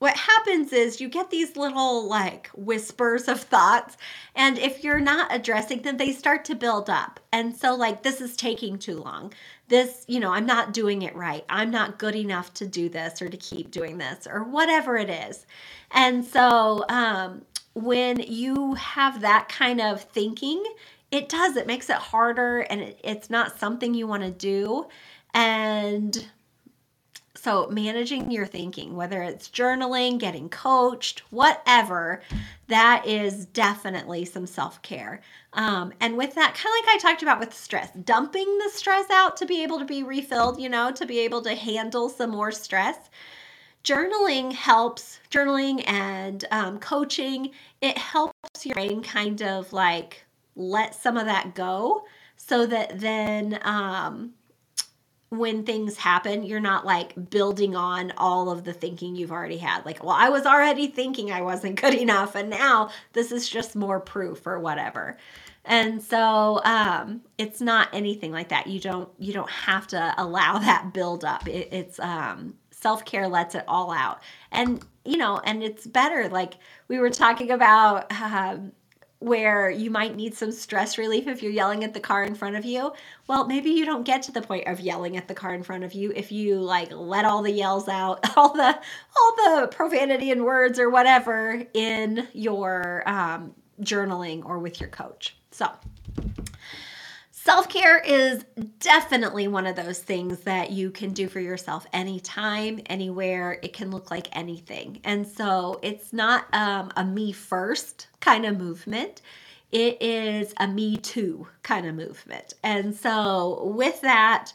what 0.04 0.18
happens 0.18 0.74
is 0.74 1.00
you 1.00 1.08
get 1.08 1.30
these 1.30 1.56
little 1.56 2.06
like 2.10 2.50
whispers 2.54 3.30
of 3.30 3.40
thoughts 3.40 3.96
and 4.36 4.58
if 4.58 4.84
you're 4.84 5.00
not 5.00 5.34
addressing 5.34 5.82
them 5.82 5.96
they 5.96 6.12
start 6.12 6.44
to 6.44 6.56
build 6.56 6.90
up. 6.90 7.22
And 7.32 7.56
so 7.56 7.74
like 7.74 8.04
this 8.04 8.20
is 8.20 8.36
taking 8.36 8.78
too 8.78 8.98
long. 8.98 9.32
This 9.70 10.04
you 10.10 10.20
know 10.20 10.34
i'm 10.34 10.46
not 10.46 10.74
doing 10.74 11.04
it 11.04 11.16
right. 11.16 11.46
I'm 11.48 11.72
not 11.72 12.00
good 12.00 12.18
enough 12.18 12.54
to 12.56 12.68
do 12.68 12.90
this 12.90 13.22
or 13.22 13.30
to 13.30 13.38
keep 13.38 13.72
doing 13.72 13.98
this 13.98 14.28
or 14.28 14.44
whatever 14.44 14.98
it 14.98 15.10
is. 15.10 15.46
And 15.92 16.26
so 16.26 16.84
um, 16.90 17.44
when 17.74 18.20
you 18.20 18.74
have 18.74 19.22
that 19.22 19.48
kind 19.48 19.80
of 19.80 20.02
thinking 20.02 20.62
it 21.12 21.30
does. 21.30 21.56
It 21.58 21.68
makes 21.68 21.92
it 21.92 21.98
harder 21.98 22.62
and 22.62 22.82
it, 22.82 23.00
it's 23.04 23.30
not 23.30 23.60
something 23.60 23.94
you 23.94 24.08
want 24.08 24.24
to 24.24 24.32
do. 24.32 24.88
And 25.34 26.28
so, 27.44 27.68
managing 27.68 28.32
your 28.32 28.46
thinking, 28.46 28.96
whether 28.96 29.22
it's 29.22 29.50
journaling, 29.50 30.18
getting 30.18 30.48
coached, 30.48 31.24
whatever, 31.30 32.22
that 32.70 33.06
is 33.06 33.48
definitely 33.48 34.24
some 34.24 34.46
self 34.46 34.82
care. 34.82 35.20
Um, 35.52 35.92
and 36.00 36.16
with 36.16 36.36
that, 36.36 36.54
kind 36.54 36.74
of 36.74 36.88
like 36.88 36.96
I 36.96 37.00
talked 37.00 37.22
about 37.22 37.42
with 37.42 37.54
stress, 37.54 37.92
dumping 38.06 38.48
the 38.60 38.70
stress 38.70 39.10
out 39.12 39.36
to 39.36 39.46
be 39.46 39.62
able 39.62 39.78
to 39.80 39.84
be 39.84 40.04
refilled, 40.04 40.58
you 40.62 40.70
know, 40.70 40.90
to 40.92 41.06
be 41.06 41.20
able 41.20 41.42
to 41.42 41.54
handle 41.54 42.08
some 42.08 42.30
more 42.30 42.54
stress. 42.54 42.96
Journaling 43.84 44.54
helps, 44.54 45.20
journaling 45.30 45.84
and 45.86 46.46
um, 46.50 46.80
coaching, 46.80 47.52
it 47.82 47.98
helps 47.98 48.66
your 48.66 48.76
brain 48.76 49.04
kind 49.04 49.42
of 49.42 49.74
like 49.74 50.24
let 50.56 50.96
some 50.96 51.18
of 51.18 51.26
that 51.26 51.56
go 51.56 52.06
so 52.38 52.66
that 52.66 53.02
then 53.02 53.60
um, 53.64 54.32
when 55.34 55.64
things 55.64 55.98
happen, 55.98 56.44
you're 56.44 56.60
not 56.60 56.86
like 56.86 57.32
building 57.32 57.76
on 57.76 58.14
all 58.18 58.52
of 58.52 58.64
the 58.64 58.74
thinking 58.74 59.16
you've 59.16 59.32
already 59.32 59.58
had. 59.58 59.84
Like, 59.84 60.04
well, 60.04 60.16
I 60.16 60.30
was 60.30 60.46
already 60.46 60.88
thinking 60.88 61.32
I 61.32 61.42
wasn't 61.42 61.82
good 61.82 61.94
enough, 62.06 62.36
and 62.36 62.50
now 62.52 62.92
this 63.14 63.32
is 63.32 63.50
just 63.50 63.76
more 63.76 64.00
proof 64.00 64.46
or 64.46 64.60
whatever. 64.60 65.18
And 65.66 66.04
so 66.04 66.62
um, 66.66 67.22
it's 67.38 67.62
not 67.62 67.90
anything 67.94 68.32
like 68.32 68.50
that. 68.50 68.68
You 68.68 68.80
don't 68.80 69.10
you 69.18 69.34
don't 69.34 69.50
have 69.50 69.88
to 69.88 70.14
allow 70.18 70.58
that 70.60 70.94
build 70.94 71.26
up. 71.26 71.48
It, 71.48 71.70
it's 71.72 72.00
um, 72.00 72.54
self 72.70 73.04
care 73.04 73.28
lets 73.28 73.56
it 73.56 73.64
all 73.68 73.92
out, 73.92 74.22
and 74.52 74.86
you 75.04 75.18
know, 75.18 75.42
and 75.44 75.64
it's 75.64 75.88
better. 75.88 76.30
Like 76.30 76.56
we 76.88 77.00
were 77.00 77.10
talking 77.10 77.50
about. 77.50 78.12
Um, 78.12 78.74
where 79.24 79.70
you 79.70 79.90
might 79.90 80.16
need 80.16 80.36
some 80.36 80.52
stress 80.52 80.98
relief 80.98 81.28
if 81.28 81.42
you're 81.42 81.52
yelling 81.52 81.84
at 81.86 81.94
the 81.94 82.00
car 82.00 82.24
in 82.24 82.36
front 82.36 82.58
of 82.58 82.66
you. 82.66 82.92
Well, 83.28 83.48
maybe 83.48 83.70
you 83.70 83.86
don't 83.86 84.04
get 84.04 84.22
to 84.24 84.34
the 84.34 84.42
point 84.42 84.68
of 84.68 84.82
yelling 84.82 85.16
at 85.16 85.30
the 85.30 85.34
car 85.34 85.54
in 85.54 85.64
front 85.64 85.86
of 85.86 85.94
you 85.94 86.12
if 86.14 86.30
you 86.32 86.60
like 86.60 86.92
let 86.92 87.24
all 87.24 87.42
the 87.42 87.52
yells 87.52 87.88
out, 87.88 88.20
all 88.38 88.54
the 88.54 88.78
all 89.18 89.36
the 89.62 89.68
profanity 89.68 90.30
and 90.32 90.44
words 90.44 90.78
or 90.78 90.90
whatever 90.90 91.66
in 91.74 92.28
your 92.34 93.04
um, 93.06 93.56
journaling 93.82 94.44
or 94.46 94.60
with 94.60 94.82
your 94.82 94.90
coach. 94.90 95.38
So, 95.52 95.70
Self 97.44 97.68
care 97.68 98.00
is 98.00 98.46
definitely 98.80 99.50
one 99.50 99.68
of 99.68 99.76
those 99.76 100.00
things 100.00 100.40
that 100.44 100.72
you 100.72 100.90
can 100.90 101.12
do 101.12 101.28
for 101.28 101.42
yourself 101.42 101.86
anytime, 101.92 102.80
anywhere. 102.86 103.60
It 103.62 103.74
can 103.74 103.92
look 103.92 104.10
like 104.10 104.30
anything. 104.32 105.02
And 105.04 105.28
so 105.28 105.78
it's 105.84 106.14
not 106.14 106.46
um, 106.54 106.94
a 106.96 107.04
me 107.04 107.34
first 107.34 108.08
kind 108.22 108.46
of 108.46 108.58
movement, 108.58 109.22
it 109.74 110.02
is 110.02 110.54
a 110.56 110.68
me 110.70 110.96
too 110.96 111.46
kind 111.64 111.86
of 111.86 111.96
movement. 111.96 112.54
And 112.64 112.96
so 112.96 113.74
with 113.76 114.00
that, 114.00 114.54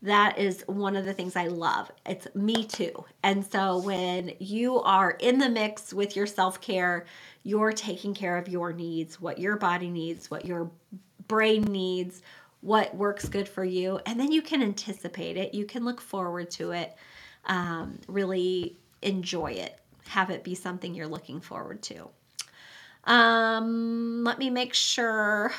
that 0.00 0.38
is 0.38 0.64
one 0.66 0.96
of 0.96 1.04
the 1.04 1.12
things 1.12 1.36
I 1.36 1.48
love. 1.48 1.92
It's 2.06 2.26
me 2.34 2.64
too. 2.64 3.04
And 3.22 3.44
so 3.44 3.82
when 3.82 4.32
you 4.38 4.80
are 4.80 5.10
in 5.10 5.36
the 5.36 5.50
mix 5.50 5.92
with 5.92 6.16
your 6.16 6.26
self 6.26 6.62
care, 6.62 7.04
you're 7.42 7.72
taking 7.72 8.14
care 8.14 8.38
of 8.38 8.48
your 8.48 8.72
needs, 8.72 9.20
what 9.20 9.38
your 9.38 9.56
body 9.56 9.90
needs, 9.90 10.30
what 10.30 10.46
your 10.46 10.70
brain 11.30 11.62
needs, 11.62 12.22
what 12.60 12.92
works 12.96 13.28
good 13.28 13.48
for 13.48 13.64
you. 13.64 14.00
And 14.04 14.18
then 14.18 14.32
you 14.32 14.42
can 14.42 14.62
anticipate 14.62 15.36
it, 15.36 15.54
you 15.54 15.64
can 15.64 15.84
look 15.84 16.00
forward 16.00 16.50
to 16.52 16.72
it, 16.72 16.96
um, 17.46 18.00
really 18.08 18.76
enjoy 19.00 19.52
it, 19.52 19.78
have 20.08 20.30
it 20.30 20.42
be 20.42 20.56
something 20.56 20.92
you're 20.92 21.06
looking 21.06 21.40
forward 21.40 21.82
to. 21.82 22.08
Um, 23.04 24.24
let 24.24 24.40
me 24.40 24.50
make 24.50 24.74
sure. 24.74 25.52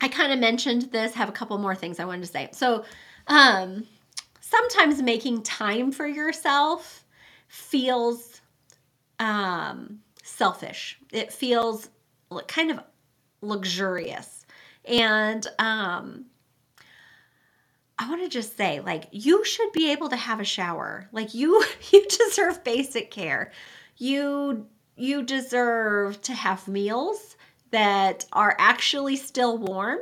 I 0.00 0.08
kind 0.08 0.32
of 0.32 0.40
mentioned 0.40 0.90
this, 0.90 1.14
have 1.14 1.28
a 1.28 1.32
couple 1.32 1.56
more 1.58 1.76
things 1.76 2.00
I 2.00 2.04
wanted 2.04 2.22
to 2.22 2.26
say. 2.26 2.48
So, 2.52 2.84
um, 3.28 3.86
sometimes 4.40 5.00
making 5.00 5.44
time 5.44 5.92
for 5.92 6.08
yourself 6.08 7.04
feels 7.46 8.40
um, 9.20 10.00
selfish. 10.24 10.98
It 11.12 11.32
feels 11.32 11.88
kind 12.42 12.70
of 12.70 12.80
luxurious. 13.40 14.46
And 14.84 15.46
um, 15.58 16.26
I 17.98 18.08
want 18.08 18.22
to 18.22 18.28
just 18.28 18.56
say, 18.56 18.80
like, 18.80 19.08
you 19.12 19.44
should 19.44 19.72
be 19.72 19.92
able 19.92 20.08
to 20.08 20.16
have 20.16 20.40
a 20.40 20.44
shower. 20.44 21.08
Like, 21.12 21.34
you 21.34 21.64
you 21.92 22.06
deserve 22.06 22.64
basic 22.64 23.10
care. 23.10 23.52
You 23.96 24.66
you 24.96 25.22
deserve 25.22 26.20
to 26.22 26.32
have 26.32 26.68
meals 26.68 27.36
that 27.70 28.24
are 28.32 28.54
actually 28.58 29.16
still 29.16 29.58
warm. 29.58 29.98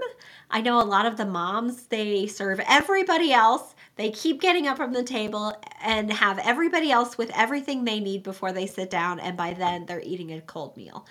I 0.50 0.60
know 0.60 0.78
a 0.80 0.84
lot 0.84 1.06
of 1.06 1.16
the 1.16 1.24
moms, 1.24 1.84
they 1.84 2.26
serve 2.26 2.60
everybody 2.68 3.32
else. 3.32 3.74
They 3.96 4.10
keep 4.10 4.42
getting 4.42 4.66
up 4.66 4.76
from 4.76 4.92
the 4.92 5.02
table 5.02 5.54
and 5.82 6.12
have 6.12 6.38
everybody 6.38 6.90
else 6.90 7.16
with 7.16 7.30
everything 7.34 7.84
they 7.84 8.00
need 8.00 8.22
before 8.22 8.52
they 8.52 8.66
sit 8.66 8.90
down, 8.90 9.20
and 9.20 9.36
by 9.36 9.54
then 9.54 9.86
they're 9.86 10.02
eating 10.02 10.32
a 10.32 10.42
cold 10.42 10.76
meal. 10.76 11.06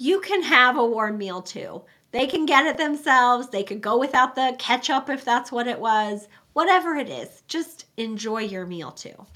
You 0.00 0.22
can 0.22 0.42
have 0.44 0.78
a 0.78 0.86
warm 0.86 1.18
meal 1.18 1.42
too. 1.42 1.82
They 2.10 2.26
can 2.26 2.46
get 2.46 2.64
it 2.64 2.78
themselves. 2.78 3.50
They 3.50 3.62
could 3.62 3.82
go 3.82 3.98
without 3.98 4.34
the 4.34 4.56
ketchup 4.58 5.10
if 5.10 5.26
that's 5.26 5.52
what 5.52 5.66
it 5.66 5.78
was. 5.78 6.26
Whatever 6.54 6.96
it 6.96 7.10
is, 7.10 7.42
just 7.48 7.84
enjoy 7.98 8.44
your 8.44 8.64
meal 8.64 8.92
too. 8.92 9.26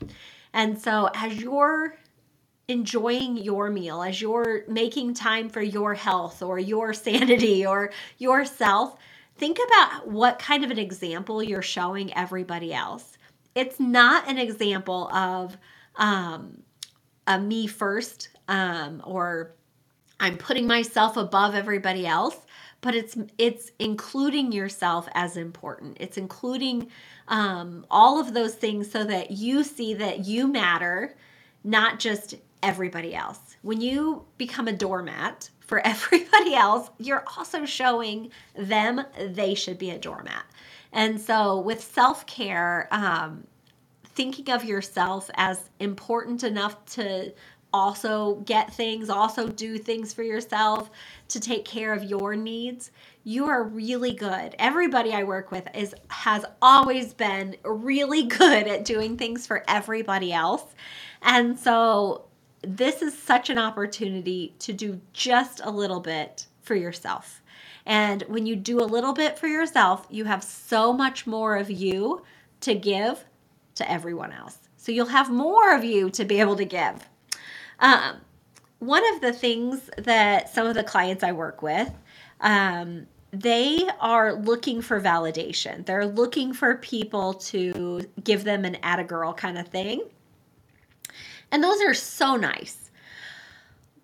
And 0.55 0.81
so, 0.81 1.11
as 1.15 1.37
you're 1.37 1.99
enjoying 2.67 3.37
your 3.37 3.69
meal, 3.69 4.03
as 4.03 4.23
you're 4.23 4.65
making 4.67 5.13
time 5.13 5.51
for 5.51 5.61
your 5.61 5.93
health 5.93 6.41
or 6.41 6.59
your 6.59 6.95
sanity 6.95 7.67
or 7.67 7.93
yourself, 8.17 8.97
think 9.37 9.59
about 9.67 10.09
what 10.09 10.39
kind 10.39 10.65
of 10.65 10.71
an 10.71 10.79
example 10.79 11.43
you're 11.43 11.61
showing 11.61 12.11
everybody 12.17 12.73
else. 12.73 13.19
It's 13.55 13.79
not 13.79 14.31
an 14.31 14.39
example 14.39 15.09
of 15.09 15.59
um, 15.97 16.63
a 17.27 17.39
me 17.39 17.67
first 17.67 18.31
um, 18.49 19.03
or 19.05 19.57
I'm 20.25 20.39
putting 20.39 20.67
myself 20.67 21.17
above 21.17 21.55
everybody 21.55 22.07
else 22.07 22.37
but 22.85 22.95
it's 22.95 23.17
it's 23.39 23.73
including 23.79 24.53
yourself 24.53 25.09
as 25.15 25.39
important. 25.39 25.97
It's 26.01 26.19
including 26.19 26.89
um, 27.29 27.87
all 27.91 28.21
of 28.21 28.35
those 28.35 28.55
things 28.55 28.91
so 28.91 29.05
that 29.05 29.31
you 29.31 29.65
see 29.65 29.95
that 29.95 30.27
you 30.27 30.47
matter 30.47 31.17
not 31.65 31.99
just 31.99 32.35
everybody 32.63 33.15
else. 33.15 33.57
When 33.63 33.81
you 33.81 34.27
become 34.37 34.69
a 34.69 34.73
doormat 34.73 35.49
for 35.61 35.79
everybody 35.87 36.55
else 36.55 36.91
you're 36.99 37.25
also 37.39 37.65
showing 37.65 38.31
them 38.55 39.03
they 39.19 39.55
should 39.55 39.79
be 39.79 39.89
a 39.89 39.99
doormat. 39.99 40.45
And 40.93 41.19
so 41.19 41.61
with 41.61 41.83
self-care 41.83 42.89
um, 42.91 43.47
thinking 44.05 44.51
of 44.51 44.63
yourself 44.63 45.31
as 45.37 45.71
important 45.81 46.45
enough 46.45 46.85
to 46.85 47.33
also 47.75 48.37
get 48.47 48.73
things, 48.73 49.11
also 49.11 49.49
do 49.49 49.77
things 49.79 50.13
for 50.13 50.23
yourself 50.23 50.91
to 51.29 51.41
take 51.41 51.65
care 51.65 51.93
of 51.93 52.05
your 52.05 52.37
needs, 52.37 52.93
you 53.25 53.47
are 53.47 53.65
really 53.65 54.13
good. 54.13 54.55
Everybody 54.61 55.13
I 55.13 55.25
work 55.25 55.51
with 55.51 55.67
is 55.75 55.93
has 56.09 56.45
always 56.63 57.13
been 57.13 57.57
really 57.65 58.23
good 58.41 58.69
at 58.69 58.85
doing 58.85 59.17
things 59.17 59.45
for 59.45 59.65
everybody 59.67 60.33
else. 60.33 60.63
And 61.21 61.59
so 61.59 62.27
this 62.63 63.03
is 63.03 63.19
such 63.19 63.51
an 63.51 63.59
opportunity 63.59 64.55
to 64.61 64.73
do 64.73 65.01
just 65.13 65.61
a 65.65 65.71
little 65.71 66.01
bit 66.01 66.47
for 66.63 66.77
yourself. 66.77 67.43
And 67.85 68.23
when 68.29 68.47
you 68.47 68.55
do 68.55 68.81
a 68.81 68.87
little 68.87 69.13
bit 69.13 69.37
for 69.37 69.49
yourself, 69.49 70.07
you 70.11 70.27
have 70.27 70.45
so 70.45 70.93
much 70.93 71.27
more 71.27 71.57
of 71.57 71.71
you 71.71 72.23
to 72.61 72.75
give 72.77 73.25
to 73.75 73.91
everyone 73.91 74.33
else. 74.33 74.59
So 74.77 74.93
you'll 74.93 75.07
have 75.07 75.29
more 75.29 75.75
of 75.75 75.83
you 75.83 76.09
to 76.11 76.25
be 76.25 76.39
able 76.39 76.57
to 76.57 76.65
give. 76.65 77.09
Um, 77.81 78.17
one 78.79 79.03
of 79.15 79.21
the 79.21 79.33
things 79.33 79.91
that 79.99 80.49
some 80.49 80.67
of 80.67 80.75
the 80.75 80.85
clients 80.85 81.23
I 81.23 81.33
work 81.33 81.63
with, 81.63 81.91
um, 82.41 83.07
they 83.33 83.89
are 84.01 84.35
looking 84.35 84.81
for 84.81 85.01
validation. 85.01 85.85
They're 85.87 86.07
looking 86.07 86.53
for 86.53 86.77
people 86.77 87.35
to 87.35 88.09
give 88.23 88.45
them 88.45 88.65
an 88.65 88.77
at 88.77 89.01
a 89.01 89.05
girl 89.05 89.33
kind 89.33 89.59
of 89.59 89.69
thing. 89.69 90.03
And 91.51 91.63
those 91.63 91.81
are 91.81 91.95
so 91.95 92.37
nice. 92.37 92.91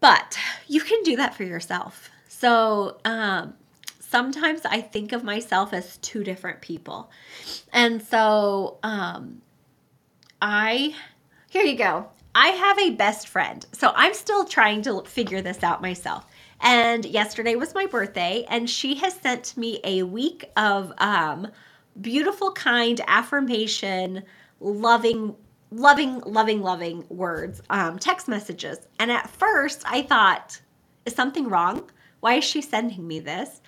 But 0.00 0.38
you 0.66 0.80
can 0.80 1.02
do 1.02 1.16
that 1.16 1.34
for 1.34 1.44
yourself. 1.44 2.10
So 2.28 2.98
um, 3.04 3.54
sometimes 4.00 4.62
I 4.64 4.80
think 4.80 5.12
of 5.12 5.22
myself 5.22 5.72
as 5.72 5.98
two 5.98 6.24
different 6.24 6.60
people. 6.60 7.10
And 7.72 8.02
so 8.02 8.78
um, 8.82 9.42
I, 10.40 10.94
here 11.50 11.64
you 11.64 11.76
go. 11.76 12.08
I 12.34 12.48
have 12.48 12.78
a 12.78 12.90
best 12.90 13.28
friend. 13.28 13.66
So 13.72 13.92
I'm 13.94 14.14
still 14.14 14.44
trying 14.44 14.82
to 14.82 15.02
figure 15.02 15.42
this 15.42 15.62
out 15.62 15.82
myself. 15.82 16.26
And 16.60 17.04
yesterday 17.04 17.56
was 17.56 17.74
my 17.74 17.86
birthday, 17.86 18.44
and 18.48 18.68
she 18.68 18.94
has 18.96 19.14
sent 19.14 19.56
me 19.56 19.80
a 19.82 20.02
week 20.02 20.50
of 20.56 20.92
um, 20.98 21.48
beautiful, 22.00 22.52
kind 22.52 23.00
affirmation, 23.06 24.22
loving, 24.60 25.34
loving, 25.70 26.20
loving, 26.20 26.60
loving 26.60 27.04
words, 27.08 27.62
um, 27.70 27.98
text 27.98 28.28
messages. 28.28 28.78
And 28.98 29.10
at 29.10 29.30
first, 29.30 29.82
I 29.86 30.02
thought, 30.02 30.60
is 31.06 31.14
something 31.14 31.48
wrong? 31.48 31.90
Why 32.20 32.34
is 32.34 32.44
she 32.44 32.60
sending 32.60 33.06
me 33.08 33.20
this? 33.20 33.62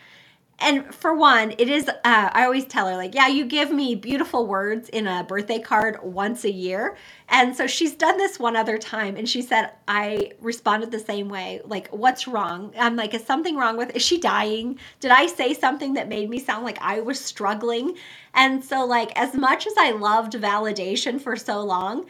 And 0.63 0.95
for 0.95 1.15
one, 1.15 1.53
it 1.59 1.69
is, 1.69 1.89
uh, 1.89 1.95
I 2.05 2.45
always 2.45 2.65
tell 2.65 2.87
her, 2.87 2.97
like, 2.97 3.15
yeah, 3.15 3.27
you 3.27 3.45
give 3.45 3.71
me 3.71 3.95
beautiful 3.95 4.47
words 4.47 4.89
in 4.89 5.07
a 5.07 5.25
birthday 5.25 5.59
card 5.59 5.99
once 6.03 6.45
a 6.45 6.51
year. 6.51 6.97
And 7.29 7.55
so 7.57 7.67
she's 7.67 7.95
done 7.95 8.17
this 8.17 8.39
one 8.39 8.57
other 8.57 8.79
time 8.79 9.17
and 9.17 9.29
she 9.29 9.43
said, 9.43 9.73
I 9.89 10.33
responded 10.41 10.91
the 10.91 10.99
same 10.99 11.29
way. 11.29 11.61
Like, 11.65 11.89
what's 11.89 12.29
wrong? 12.29 12.73
I'm 12.79 12.97
like, 12.97 13.13
is 13.13 13.25
something 13.25 13.57
wrong 13.57 13.77
with, 13.77 13.95
is 13.97 14.03
she 14.03 14.19
dying? 14.19 14.79
Did 15.01 15.11
I 15.11 15.27
say 15.27 15.53
something 15.53 15.95
that 15.95 16.09
made 16.09 16.31
me 16.31 16.39
sound 16.39 16.65
like 16.65 16.79
I 16.81 17.01
was 17.01 17.21
struggling? 17.21 17.97
And 18.35 18.65
so, 18.65 18.85
like, 18.85 19.13
as 19.19 19.35
much 19.35 19.67
as 19.67 19.75
I 19.77 19.91
loved 19.91 20.35
validation 20.35 21.21
for 21.21 21.37
so 21.37 21.61
long, 21.63 22.07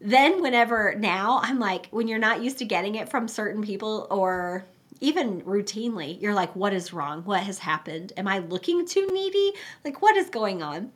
then 0.00 0.42
whenever 0.42 0.94
now 0.98 1.40
I'm 1.42 1.58
like, 1.58 1.88
when 1.90 2.06
you're 2.06 2.18
not 2.18 2.42
used 2.42 2.58
to 2.58 2.64
getting 2.64 2.94
it 2.94 3.08
from 3.08 3.28
certain 3.28 3.62
people 3.62 4.06
or 4.10 4.66
even 5.00 5.42
routinely, 5.42 6.20
you're 6.20 6.34
like, 6.34 6.54
what 6.56 6.72
is 6.72 6.92
wrong? 6.92 7.24
What 7.24 7.42
has 7.42 7.58
happened? 7.58 8.12
Am 8.16 8.26
I 8.26 8.38
looking 8.38 8.86
too 8.86 9.08
needy? 9.12 9.52
Like, 9.84 10.02
what 10.02 10.16
is 10.16 10.28
going 10.30 10.62
on? 10.62 10.92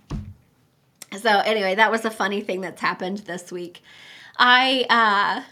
So, 1.19 1.29
anyway, 1.41 1.75
that 1.75 1.91
was 1.91 2.05
a 2.05 2.11
funny 2.11 2.41
thing 2.41 2.61
that's 2.61 2.81
happened 2.81 3.19
this 3.19 3.51
week. 3.51 3.83
I, 4.39 4.87
uh, 4.89 5.43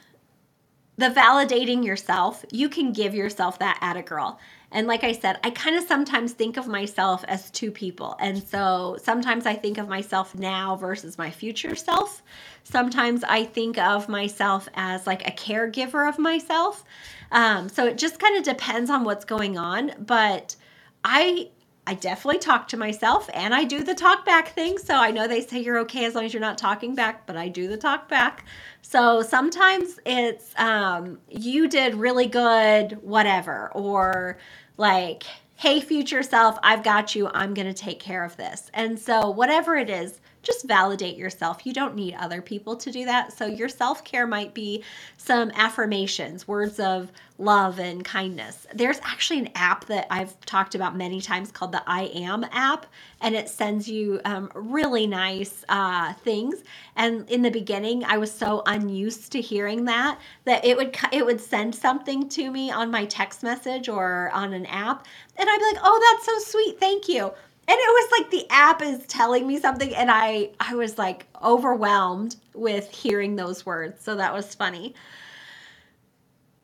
the 0.97 1.11
validating 1.11 1.85
yourself, 1.85 2.45
you 2.51 2.69
can 2.69 2.93
give 2.93 3.15
yourself 3.15 3.59
that 3.59 3.79
at 3.81 3.97
a 3.97 4.03
girl. 4.03 4.39
And 4.71 4.87
like 4.87 5.03
I 5.03 5.13
said, 5.13 5.39
I 5.43 5.51
kind 5.51 5.77
of 5.77 5.85
sometimes 5.85 6.33
think 6.33 6.57
of 6.57 6.67
myself 6.67 7.25
as 7.27 7.51
two 7.51 7.71
people. 7.71 8.17
And 8.21 8.43
so 8.43 8.99
sometimes 9.03 9.47
I 9.47 9.55
think 9.55 9.79
of 9.79 9.89
myself 9.89 10.35
now 10.35 10.77
versus 10.77 11.17
my 11.17 11.31
future 11.31 11.75
self. 11.75 12.23
Sometimes 12.65 13.25
I 13.25 13.45
think 13.45 13.79
of 13.79 14.09
myself 14.09 14.69
as 14.75 15.07
like 15.07 15.27
a 15.27 15.31
caregiver 15.31 16.07
of 16.09 16.19
myself. 16.19 16.85
Um, 17.33 17.69
so 17.69 17.87
it 17.87 17.97
just 17.97 18.19
kind 18.19 18.37
of 18.37 18.45
depends 18.45 18.91
on 18.91 19.05
what's 19.05 19.25
going 19.25 19.57
on. 19.57 19.93
But 19.99 20.55
I 21.03 21.49
I 21.89 21.95
definitely 21.95 22.41
talk 22.41 22.69
to 22.69 22.77
myself 22.77 23.31
and 23.33 23.55
I 23.55 23.65
do 23.65 23.83
the 23.83 23.95
talk 23.95 24.27
back 24.27 24.49
thing. 24.49 24.77
So 24.77 24.95
I 24.95 25.11
know 25.11 25.27
they 25.27 25.41
say 25.41 25.61
you're 25.61 25.79
okay 25.79 26.05
as 26.05 26.15
long 26.15 26.27
as 26.27 26.35
you're 26.35 26.41
not 26.43 26.59
talking 26.59 26.95
back, 26.95 27.27
but 27.27 27.35
I 27.35 27.49
do 27.49 27.67
the 27.67 27.79
talk 27.79 28.11
back. 28.11 28.45
So 28.83 29.23
sometimes 29.23 29.99
it's 30.05 30.53
um, 30.59 31.19
you 31.31 31.67
did 31.67 31.95
really 31.95 32.27
good, 32.27 32.99
whatever, 33.03 33.71
or 33.73 34.37
like, 34.77 35.25
hey, 35.57 35.81
future 35.81 36.23
self, 36.23 36.59
I've 36.63 36.83
got 36.83 37.15
you. 37.15 37.31
I'm 37.33 37.55
going 37.55 37.69
to 37.69 37.73
take 37.73 38.01
care 38.01 38.23
of 38.23 38.37
this. 38.37 38.71
And 38.75 38.99
so 38.99 39.31
whatever 39.31 39.75
it 39.75 39.89
is, 39.89 40.21
just 40.43 40.67
validate 40.67 41.17
yourself. 41.17 41.67
You 41.67 41.73
don't 41.73 41.95
need 41.95 42.15
other 42.15 42.43
people 42.43 42.77
to 42.77 42.91
do 42.91 43.05
that. 43.05 43.33
So, 43.33 43.47
your 43.47 43.69
self 43.69 44.05
care 44.05 44.27
might 44.27 44.55
be 44.55 44.85
some 45.17 45.51
affirmations, 45.55 46.49
words 46.49 46.81
of 46.81 47.13
love 47.39 47.79
and 47.79 48.05
kindness. 48.05 48.67
There's 48.75 48.99
actually 49.03 49.41
an 49.41 49.51
app 49.55 49.87
that 49.87 50.07
I've 50.11 50.39
talked 50.43 50.75
about 50.75 50.97
many 50.97 51.21
times 51.21 51.53
called 51.53 51.73
the 51.73 51.83
I 51.87 52.05
Am 52.15 52.45
app, 52.53 52.87
and 53.21 53.35
it 53.35 53.49
sends 53.49 53.89
you 53.89 54.21
um, 54.25 54.51
really 54.55 55.07
nice 55.07 55.65
uh, 55.69 56.13
things. 56.15 56.57
And 56.97 57.29
in 57.31 57.43
the 57.43 57.51
beginning, 57.51 58.05
I 58.05 58.19
was 58.19 58.33
so 58.33 58.63
unused 58.67 59.33
to 59.33 59.41
hearing 59.41 59.85
that 59.85 60.19
that 60.45 60.65
it 60.65 60.77
would 60.77 60.97
it 61.13 61.25
would 61.25 61.41
send 61.41 61.75
something 61.75 62.29
to 62.31 62.51
me 62.51 62.71
on 62.71 62.91
my 62.91 63.05
text 63.07 63.43
message 63.43 63.89
or 63.89 64.31
on 64.33 64.53
an 64.53 64.67
app, 64.67 65.07
and 65.37 65.49
I'd 65.49 65.59
be 65.59 65.65
like, 65.75 65.83
"Oh, 65.85 66.13
that's 66.13 66.27
so 66.27 66.51
sweet, 66.53 66.81
thank 66.81 67.09
you." 67.09 67.33
And 67.69 67.77
it 67.79 68.11
was 68.11 68.21
like 68.21 68.31
the 68.31 68.47
app 68.51 68.83
is 68.83 69.07
telling 69.07 69.47
me 69.47 69.61
something, 69.61 69.95
and 69.95 70.11
I 70.11 70.51
I 70.61 70.75
was 70.75 70.99
like 70.99 71.27
overwhelmed 71.43 72.37
with 72.55 72.91
hearing 72.91 73.37
those 73.37 73.67
words. 73.67 74.03
So 74.03 74.17
that 74.17 74.33
was 74.35 74.55
funny 74.55 74.95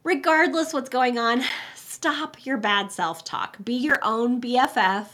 regardless 0.04 0.72
what's 0.72 0.90
going 0.90 1.18
on, 1.18 1.42
stop 1.74 2.46
your 2.46 2.58
bad 2.58 2.92
self 2.92 3.24
talk. 3.24 3.56
Be 3.64 3.74
your 3.74 3.98
own 4.02 4.40
BFF 4.40 5.08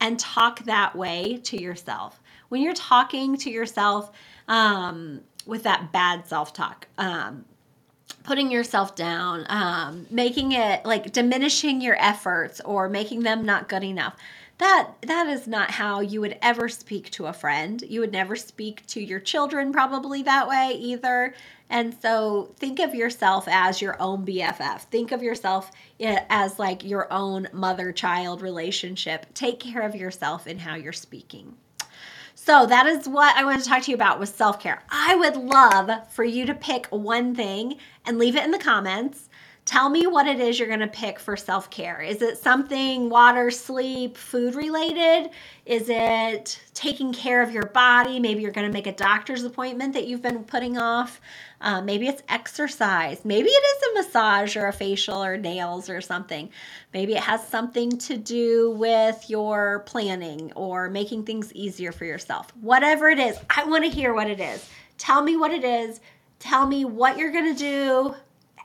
and 0.00 0.18
talk 0.18 0.64
that 0.64 0.96
way 0.96 1.38
to 1.44 1.60
yourself. 1.60 2.20
When 2.48 2.62
you're 2.62 2.74
talking 2.74 3.36
to 3.38 3.50
yourself 3.50 4.12
um, 4.48 5.20
with 5.46 5.64
that 5.64 5.92
bad 5.92 6.26
self 6.26 6.52
talk, 6.52 6.86
um, 6.98 7.44
putting 8.22 8.50
yourself 8.50 8.94
down, 8.96 9.46
um, 9.48 10.06
making 10.10 10.52
it 10.52 10.84
like 10.84 11.12
diminishing 11.12 11.80
your 11.80 11.96
efforts 12.00 12.60
or 12.64 12.88
making 12.88 13.22
them 13.22 13.44
not 13.44 13.68
good 13.68 13.84
enough. 13.84 14.16
That 14.58 14.92
that 15.02 15.26
is 15.26 15.46
not 15.46 15.70
how 15.70 16.00
you 16.00 16.22
would 16.22 16.38
ever 16.40 16.68
speak 16.68 17.10
to 17.10 17.26
a 17.26 17.32
friend. 17.32 17.82
You 17.86 18.00
would 18.00 18.12
never 18.12 18.36
speak 18.36 18.86
to 18.86 19.00
your 19.00 19.20
children 19.20 19.72
probably 19.72 20.22
that 20.22 20.48
way 20.48 20.72
either. 20.78 21.34
And 21.68 21.94
so 22.00 22.54
think 22.58 22.78
of 22.78 22.94
yourself 22.94 23.46
as 23.48 23.82
your 23.82 24.00
own 24.00 24.24
BFF. 24.24 24.82
Think 24.82 25.12
of 25.12 25.22
yourself 25.22 25.70
as 26.00 26.58
like 26.58 26.84
your 26.84 27.12
own 27.12 27.48
mother 27.52 27.92
child 27.92 28.40
relationship. 28.40 29.26
Take 29.34 29.60
care 29.60 29.82
of 29.82 29.94
yourself 29.94 30.46
in 30.46 30.58
how 30.58 30.76
you're 30.76 30.92
speaking. 30.92 31.56
So 32.34 32.66
that 32.66 32.86
is 32.86 33.08
what 33.08 33.36
I 33.36 33.44
want 33.44 33.62
to 33.62 33.68
talk 33.68 33.82
to 33.82 33.90
you 33.90 33.96
about 33.96 34.20
with 34.20 34.28
self-care. 34.28 34.82
I 34.88 35.16
would 35.16 35.36
love 35.36 35.90
for 36.10 36.22
you 36.22 36.46
to 36.46 36.54
pick 36.54 36.86
one 36.86 37.34
thing 37.34 37.76
and 38.04 38.18
leave 38.18 38.36
it 38.36 38.44
in 38.44 38.52
the 38.52 38.58
comments 38.58 39.25
Tell 39.66 39.90
me 39.90 40.06
what 40.06 40.28
it 40.28 40.38
is 40.38 40.60
you're 40.60 40.68
going 40.68 40.78
to 40.78 40.86
pick 40.86 41.18
for 41.18 41.36
self 41.36 41.70
care. 41.70 42.00
Is 42.00 42.22
it 42.22 42.38
something 42.38 43.10
water, 43.10 43.50
sleep, 43.50 44.16
food 44.16 44.54
related? 44.54 45.30
Is 45.66 45.88
it 45.88 46.60
taking 46.72 47.12
care 47.12 47.42
of 47.42 47.50
your 47.50 47.66
body? 47.66 48.20
Maybe 48.20 48.42
you're 48.42 48.52
going 48.52 48.68
to 48.68 48.72
make 48.72 48.86
a 48.86 48.92
doctor's 48.92 49.42
appointment 49.42 49.92
that 49.94 50.06
you've 50.06 50.22
been 50.22 50.44
putting 50.44 50.78
off. 50.78 51.20
Uh, 51.60 51.82
maybe 51.82 52.06
it's 52.06 52.22
exercise. 52.28 53.24
Maybe 53.24 53.48
it 53.48 53.50
is 53.50 53.82
a 53.82 53.94
massage 53.94 54.56
or 54.56 54.68
a 54.68 54.72
facial 54.72 55.22
or 55.22 55.36
nails 55.36 55.90
or 55.90 56.00
something. 56.00 56.48
Maybe 56.94 57.14
it 57.14 57.22
has 57.24 57.44
something 57.44 57.98
to 57.98 58.16
do 58.16 58.70
with 58.70 59.28
your 59.28 59.80
planning 59.80 60.52
or 60.54 60.88
making 60.88 61.24
things 61.24 61.52
easier 61.54 61.90
for 61.90 62.04
yourself. 62.04 62.54
Whatever 62.60 63.08
it 63.08 63.18
is, 63.18 63.36
I 63.50 63.64
want 63.64 63.82
to 63.82 63.90
hear 63.90 64.14
what 64.14 64.30
it 64.30 64.38
is. 64.38 64.70
Tell 64.96 65.24
me 65.24 65.36
what 65.36 65.50
it 65.50 65.64
is. 65.64 65.98
Tell 66.38 66.68
me 66.68 66.84
what 66.84 67.18
you're 67.18 67.32
going 67.32 67.52
to 67.52 67.58
do 67.58 68.14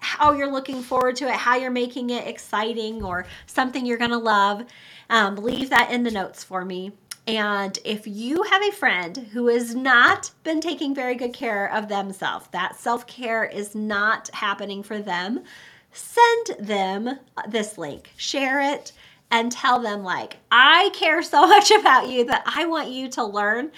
how 0.02 0.34
you're 0.34 0.52
looking 0.52 0.82
forward 0.82 1.16
to 1.16 1.28
it, 1.28 1.36
how 1.36 1.56
you're 1.56 1.72
making 1.72 2.10
it 2.10 2.28
exciting 2.28 3.04
or 3.04 3.26
something 3.46 3.86
you're 3.86 3.98
going 3.98 4.12
to 4.12 4.18
love. 4.18 4.66
Um, 5.10 5.36
leave 5.38 5.70
that 5.70 5.92
in 5.92 6.04
the 6.04 6.12
notes 6.12 6.44
for 6.44 6.66
me. 6.66 6.92
And 7.28 7.78
if 7.86 8.08
you 8.08 8.44
have 8.44 8.64
a 8.64 8.72
friend 8.72 9.30
who 9.32 9.48
has 9.48 9.76
not 9.76 10.32
been 10.44 10.60
taking 10.60 10.96
very 10.96 11.16
good 11.16 11.34
care 11.34 11.72
of 11.72 11.88
themselves, 11.88 12.48
that 12.52 12.76
self 12.76 13.06
care 13.06 13.46
is 13.46 13.76
not 13.76 14.30
happening 14.34 14.82
for 14.82 15.00
them, 15.00 15.44
send 15.92 16.68
them 16.68 17.20
this 17.48 17.78
link, 17.78 18.12
share 18.18 18.60
it, 18.60 18.92
and 19.30 19.52
tell 19.52 19.80
them, 19.80 20.04
like, 20.04 20.38
I 20.52 20.90
care 20.94 21.22
so 21.22 21.42
much 21.48 21.70
about 21.70 22.10
you 22.10 22.26
that 22.26 22.44
I 22.46 22.66
want 22.66 22.90
you 22.90 23.08
to 23.10 23.24
learn 23.24 23.72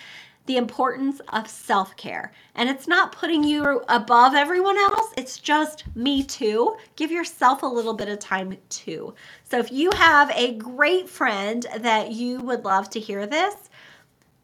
the 0.46 0.58
importance 0.58 1.22
of 1.30 1.48
self 1.48 1.96
care. 1.96 2.34
And 2.56 2.70
it's 2.70 2.88
not 2.88 3.12
putting 3.12 3.44
you 3.44 3.82
above 3.88 4.34
everyone 4.34 4.78
else, 4.78 5.14
it's 5.18 5.40
just 5.40 5.84
me 5.96 6.24
too. 6.24 6.76
Give 6.96 7.12
yourself 7.12 7.64
a 7.64 7.68
little 7.68 7.94
bit 7.94 8.10
of 8.10 8.20
time 8.20 8.58
too. 8.70 9.14
So 9.44 9.60
if 9.60 9.72
you 9.72 9.92
have 9.92 10.32
a 10.32 10.56
great 10.56 11.10
friend 11.10 11.66
that 11.80 12.12
you 12.12 12.40
would 12.42 12.66
love 12.66 12.90
to 12.92 13.00
hear 13.00 13.26
this, 13.26 13.56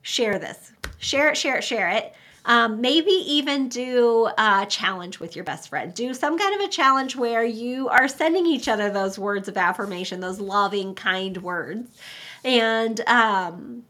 share 0.01 0.39
this. 0.39 0.71
Share 0.97 1.29
it, 1.29 1.37
share 1.37 1.57
it, 1.57 1.63
share 1.63 1.89
it. 1.89 2.13
Um, 2.45 2.81
maybe 2.81 3.11
even 3.11 3.67
do 3.67 4.29
a 4.37 4.65
challenge 4.67 5.19
with 5.19 5.35
your 5.35 5.43
best 5.43 5.69
friend. 5.69 5.93
Do 5.93 6.13
some 6.13 6.37
kind 6.37 6.55
of 6.55 6.67
a 6.67 6.71
challenge 6.71 7.15
where 7.15 7.43
you 7.43 7.89
are 7.89 8.07
sending 8.07 8.45
each 8.45 8.67
other 8.67 8.89
those 8.89 9.19
words 9.19 9.47
of 9.47 9.57
affirmation, 9.57 10.19
those 10.19 10.39
loving, 10.39 10.95
kind 10.95 11.37
words. 11.43 11.89
And 12.43 13.01
um, 13.07 13.83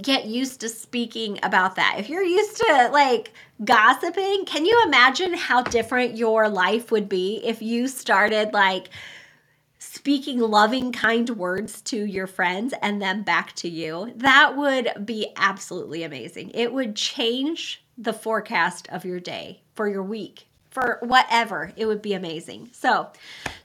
get 0.00 0.26
used 0.26 0.60
to 0.60 0.68
speaking 0.68 1.38
about 1.42 1.76
that. 1.76 1.96
If 1.98 2.08
you're 2.08 2.22
used 2.22 2.56
to 2.58 2.88
like 2.92 3.32
gossiping, 3.64 4.44
can 4.44 4.66
you 4.66 4.82
imagine 4.86 5.34
how 5.34 5.62
different 5.62 6.16
your 6.16 6.48
life 6.48 6.90
would 6.90 7.08
be 7.08 7.40
if 7.44 7.62
you 7.62 7.86
started 7.86 8.52
like 8.52 8.90
speaking 9.78 10.40
loving, 10.40 10.90
kind 10.90 11.30
words 11.30 11.80
to 11.82 12.04
your 12.04 12.26
friends 12.26 12.74
and 12.82 13.00
then 13.00 13.22
back 13.22 13.54
to 13.56 13.68
you? 13.68 14.12
That 14.16 14.56
would 14.56 15.06
be 15.06 15.28
absolutely 15.36 16.02
amazing. 16.02 16.50
It 16.54 16.72
would 16.72 16.96
change 16.96 17.84
the 17.96 18.12
forecast 18.12 18.88
of 18.90 19.04
your 19.04 19.20
day 19.20 19.62
for 19.74 19.88
your 19.88 20.02
week 20.02 20.48
for 20.74 20.98
whatever. 21.02 21.72
It 21.76 21.86
would 21.86 22.02
be 22.02 22.14
amazing. 22.14 22.68
So, 22.72 23.08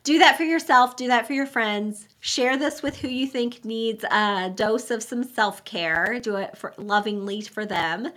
do 0.03 0.19
that 0.19 0.37
for 0.37 0.43
yourself, 0.43 0.95
do 0.95 1.07
that 1.07 1.25
for 1.27 1.33
your 1.33 1.47
friends. 1.47 2.07
Share 2.19 2.55
this 2.55 2.81
with 2.83 2.97
who 2.97 3.07
you 3.07 3.27
think 3.27 3.65
needs 3.65 4.03
a 4.05 4.53
dose 4.55 4.91
of 4.91 5.03
some 5.03 5.23
self 5.23 5.65
care. 5.65 6.19
Do 6.21 6.35
it 6.37 6.55
for 6.55 6.73
lovingly 6.77 7.41
for 7.41 7.65
them. 7.65 8.11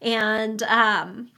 And 0.00 0.62
um, 0.62 1.30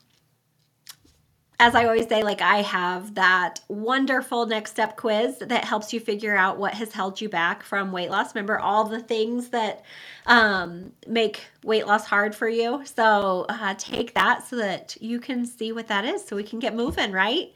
as 1.60 1.74
I 1.74 1.84
always 1.84 2.08
say, 2.08 2.22
like 2.22 2.40
I 2.40 2.62
have 2.62 3.14
that 3.16 3.60
wonderful 3.68 4.46
next 4.46 4.70
step 4.70 4.96
quiz 4.96 5.38
that 5.40 5.62
helps 5.62 5.92
you 5.92 6.00
figure 6.00 6.34
out 6.34 6.56
what 6.56 6.72
has 6.72 6.90
held 6.90 7.20
you 7.20 7.28
back 7.28 7.62
from 7.62 7.92
weight 7.92 8.10
loss. 8.10 8.34
Remember 8.34 8.58
all 8.58 8.84
the 8.84 8.98
things 8.98 9.50
that 9.50 9.84
um, 10.24 10.92
make 11.06 11.42
weight 11.62 11.86
loss 11.86 12.06
hard 12.06 12.34
for 12.34 12.48
you. 12.48 12.80
So 12.86 13.44
uh, 13.50 13.74
take 13.76 14.14
that 14.14 14.46
so 14.48 14.56
that 14.56 14.96
you 15.02 15.20
can 15.20 15.44
see 15.44 15.70
what 15.70 15.88
that 15.88 16.06
is 16.06 16.26
so 16.26 16.34
we 16.34 16.44
can 16.44 16.60
get 16.60 16.74
moving, 16.74 17.12
right? 17.12 17.52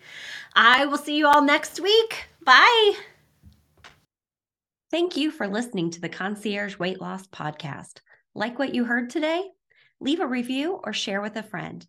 I 0.55 0.85
will 0.85 0.99
see 0.99 1.17
you 1.17 1.27
all 1.27 1.41
next 1.41 1.81
week. 1.81 2.29
Bye. 2.45 2.93
Thank 4.91 5.17
you 5.17 5.31
for 5.31 5.49
listening 5.49 5.89
to 5.93 6.01
the 6.03 6.11
Concierge 6.11 6.79
Weight 6.79 7.01
Loss 7.01 7.29
Podcast. 7.29 8.01
Like 8.35 8.59
what 8.59 8.75
you 8.75 8.85
heard 8.85 9.09
today? 9.09 9.49
Leave 9.99 10.21
a 10.21 10.27
review 10.27 10.79
or 10.85 10.93
share 10.93 11.23
with 11.23 11.37
a 11.37 11.43
friend. 11.43 11.87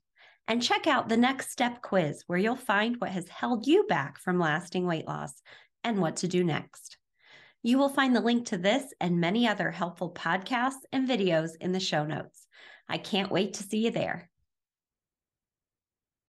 And 0.47 0.62
check 0.62 0.86
out 0.86 1.10
the 1.10 1.17
next 1.17 1.51
step 1.51 1.81
quiz 1.81 2.23
where 2.27 2.38
you'll 2.38 2.55
find 2.55 2.97
what 2.97 3.10
has 3.10 3.27
held 3.27 3.65
you 3.65 3.86
back 3.88 4.19
from 4.19 4.39
lasting 4.39 4.86
weight 4.86 5.08
loss 5.08 5.41
and 5.84 5.99
what 5.99 6.17
to 6.17 6.27
do 6.27 6.43
next. 6.43 6.97
You 7.63 7.79
will 7.79 7.89
find 7.89 8.15
the 8.15 8.21
link 8.21 8.45
to 8.47 8.58
this 8.58 8.93
and 9.01 9.19
many 9.19 9.47
other 9.47 9.71
helpful 9.71 10.12
podcasts 10.12 10.86
and 10.91 11.10
videos 11.10 11.51
in 11.60 11.71
the 11.71 11.79
show 11.79 12.05
notes. 12.05 12.45
I 12.88 12.99
can't 12.99 13.31
wait 13.31 13.55
to 13.55 13.63
see 13.63 13.86
you 13.86 13.91
there. 13.91 14.29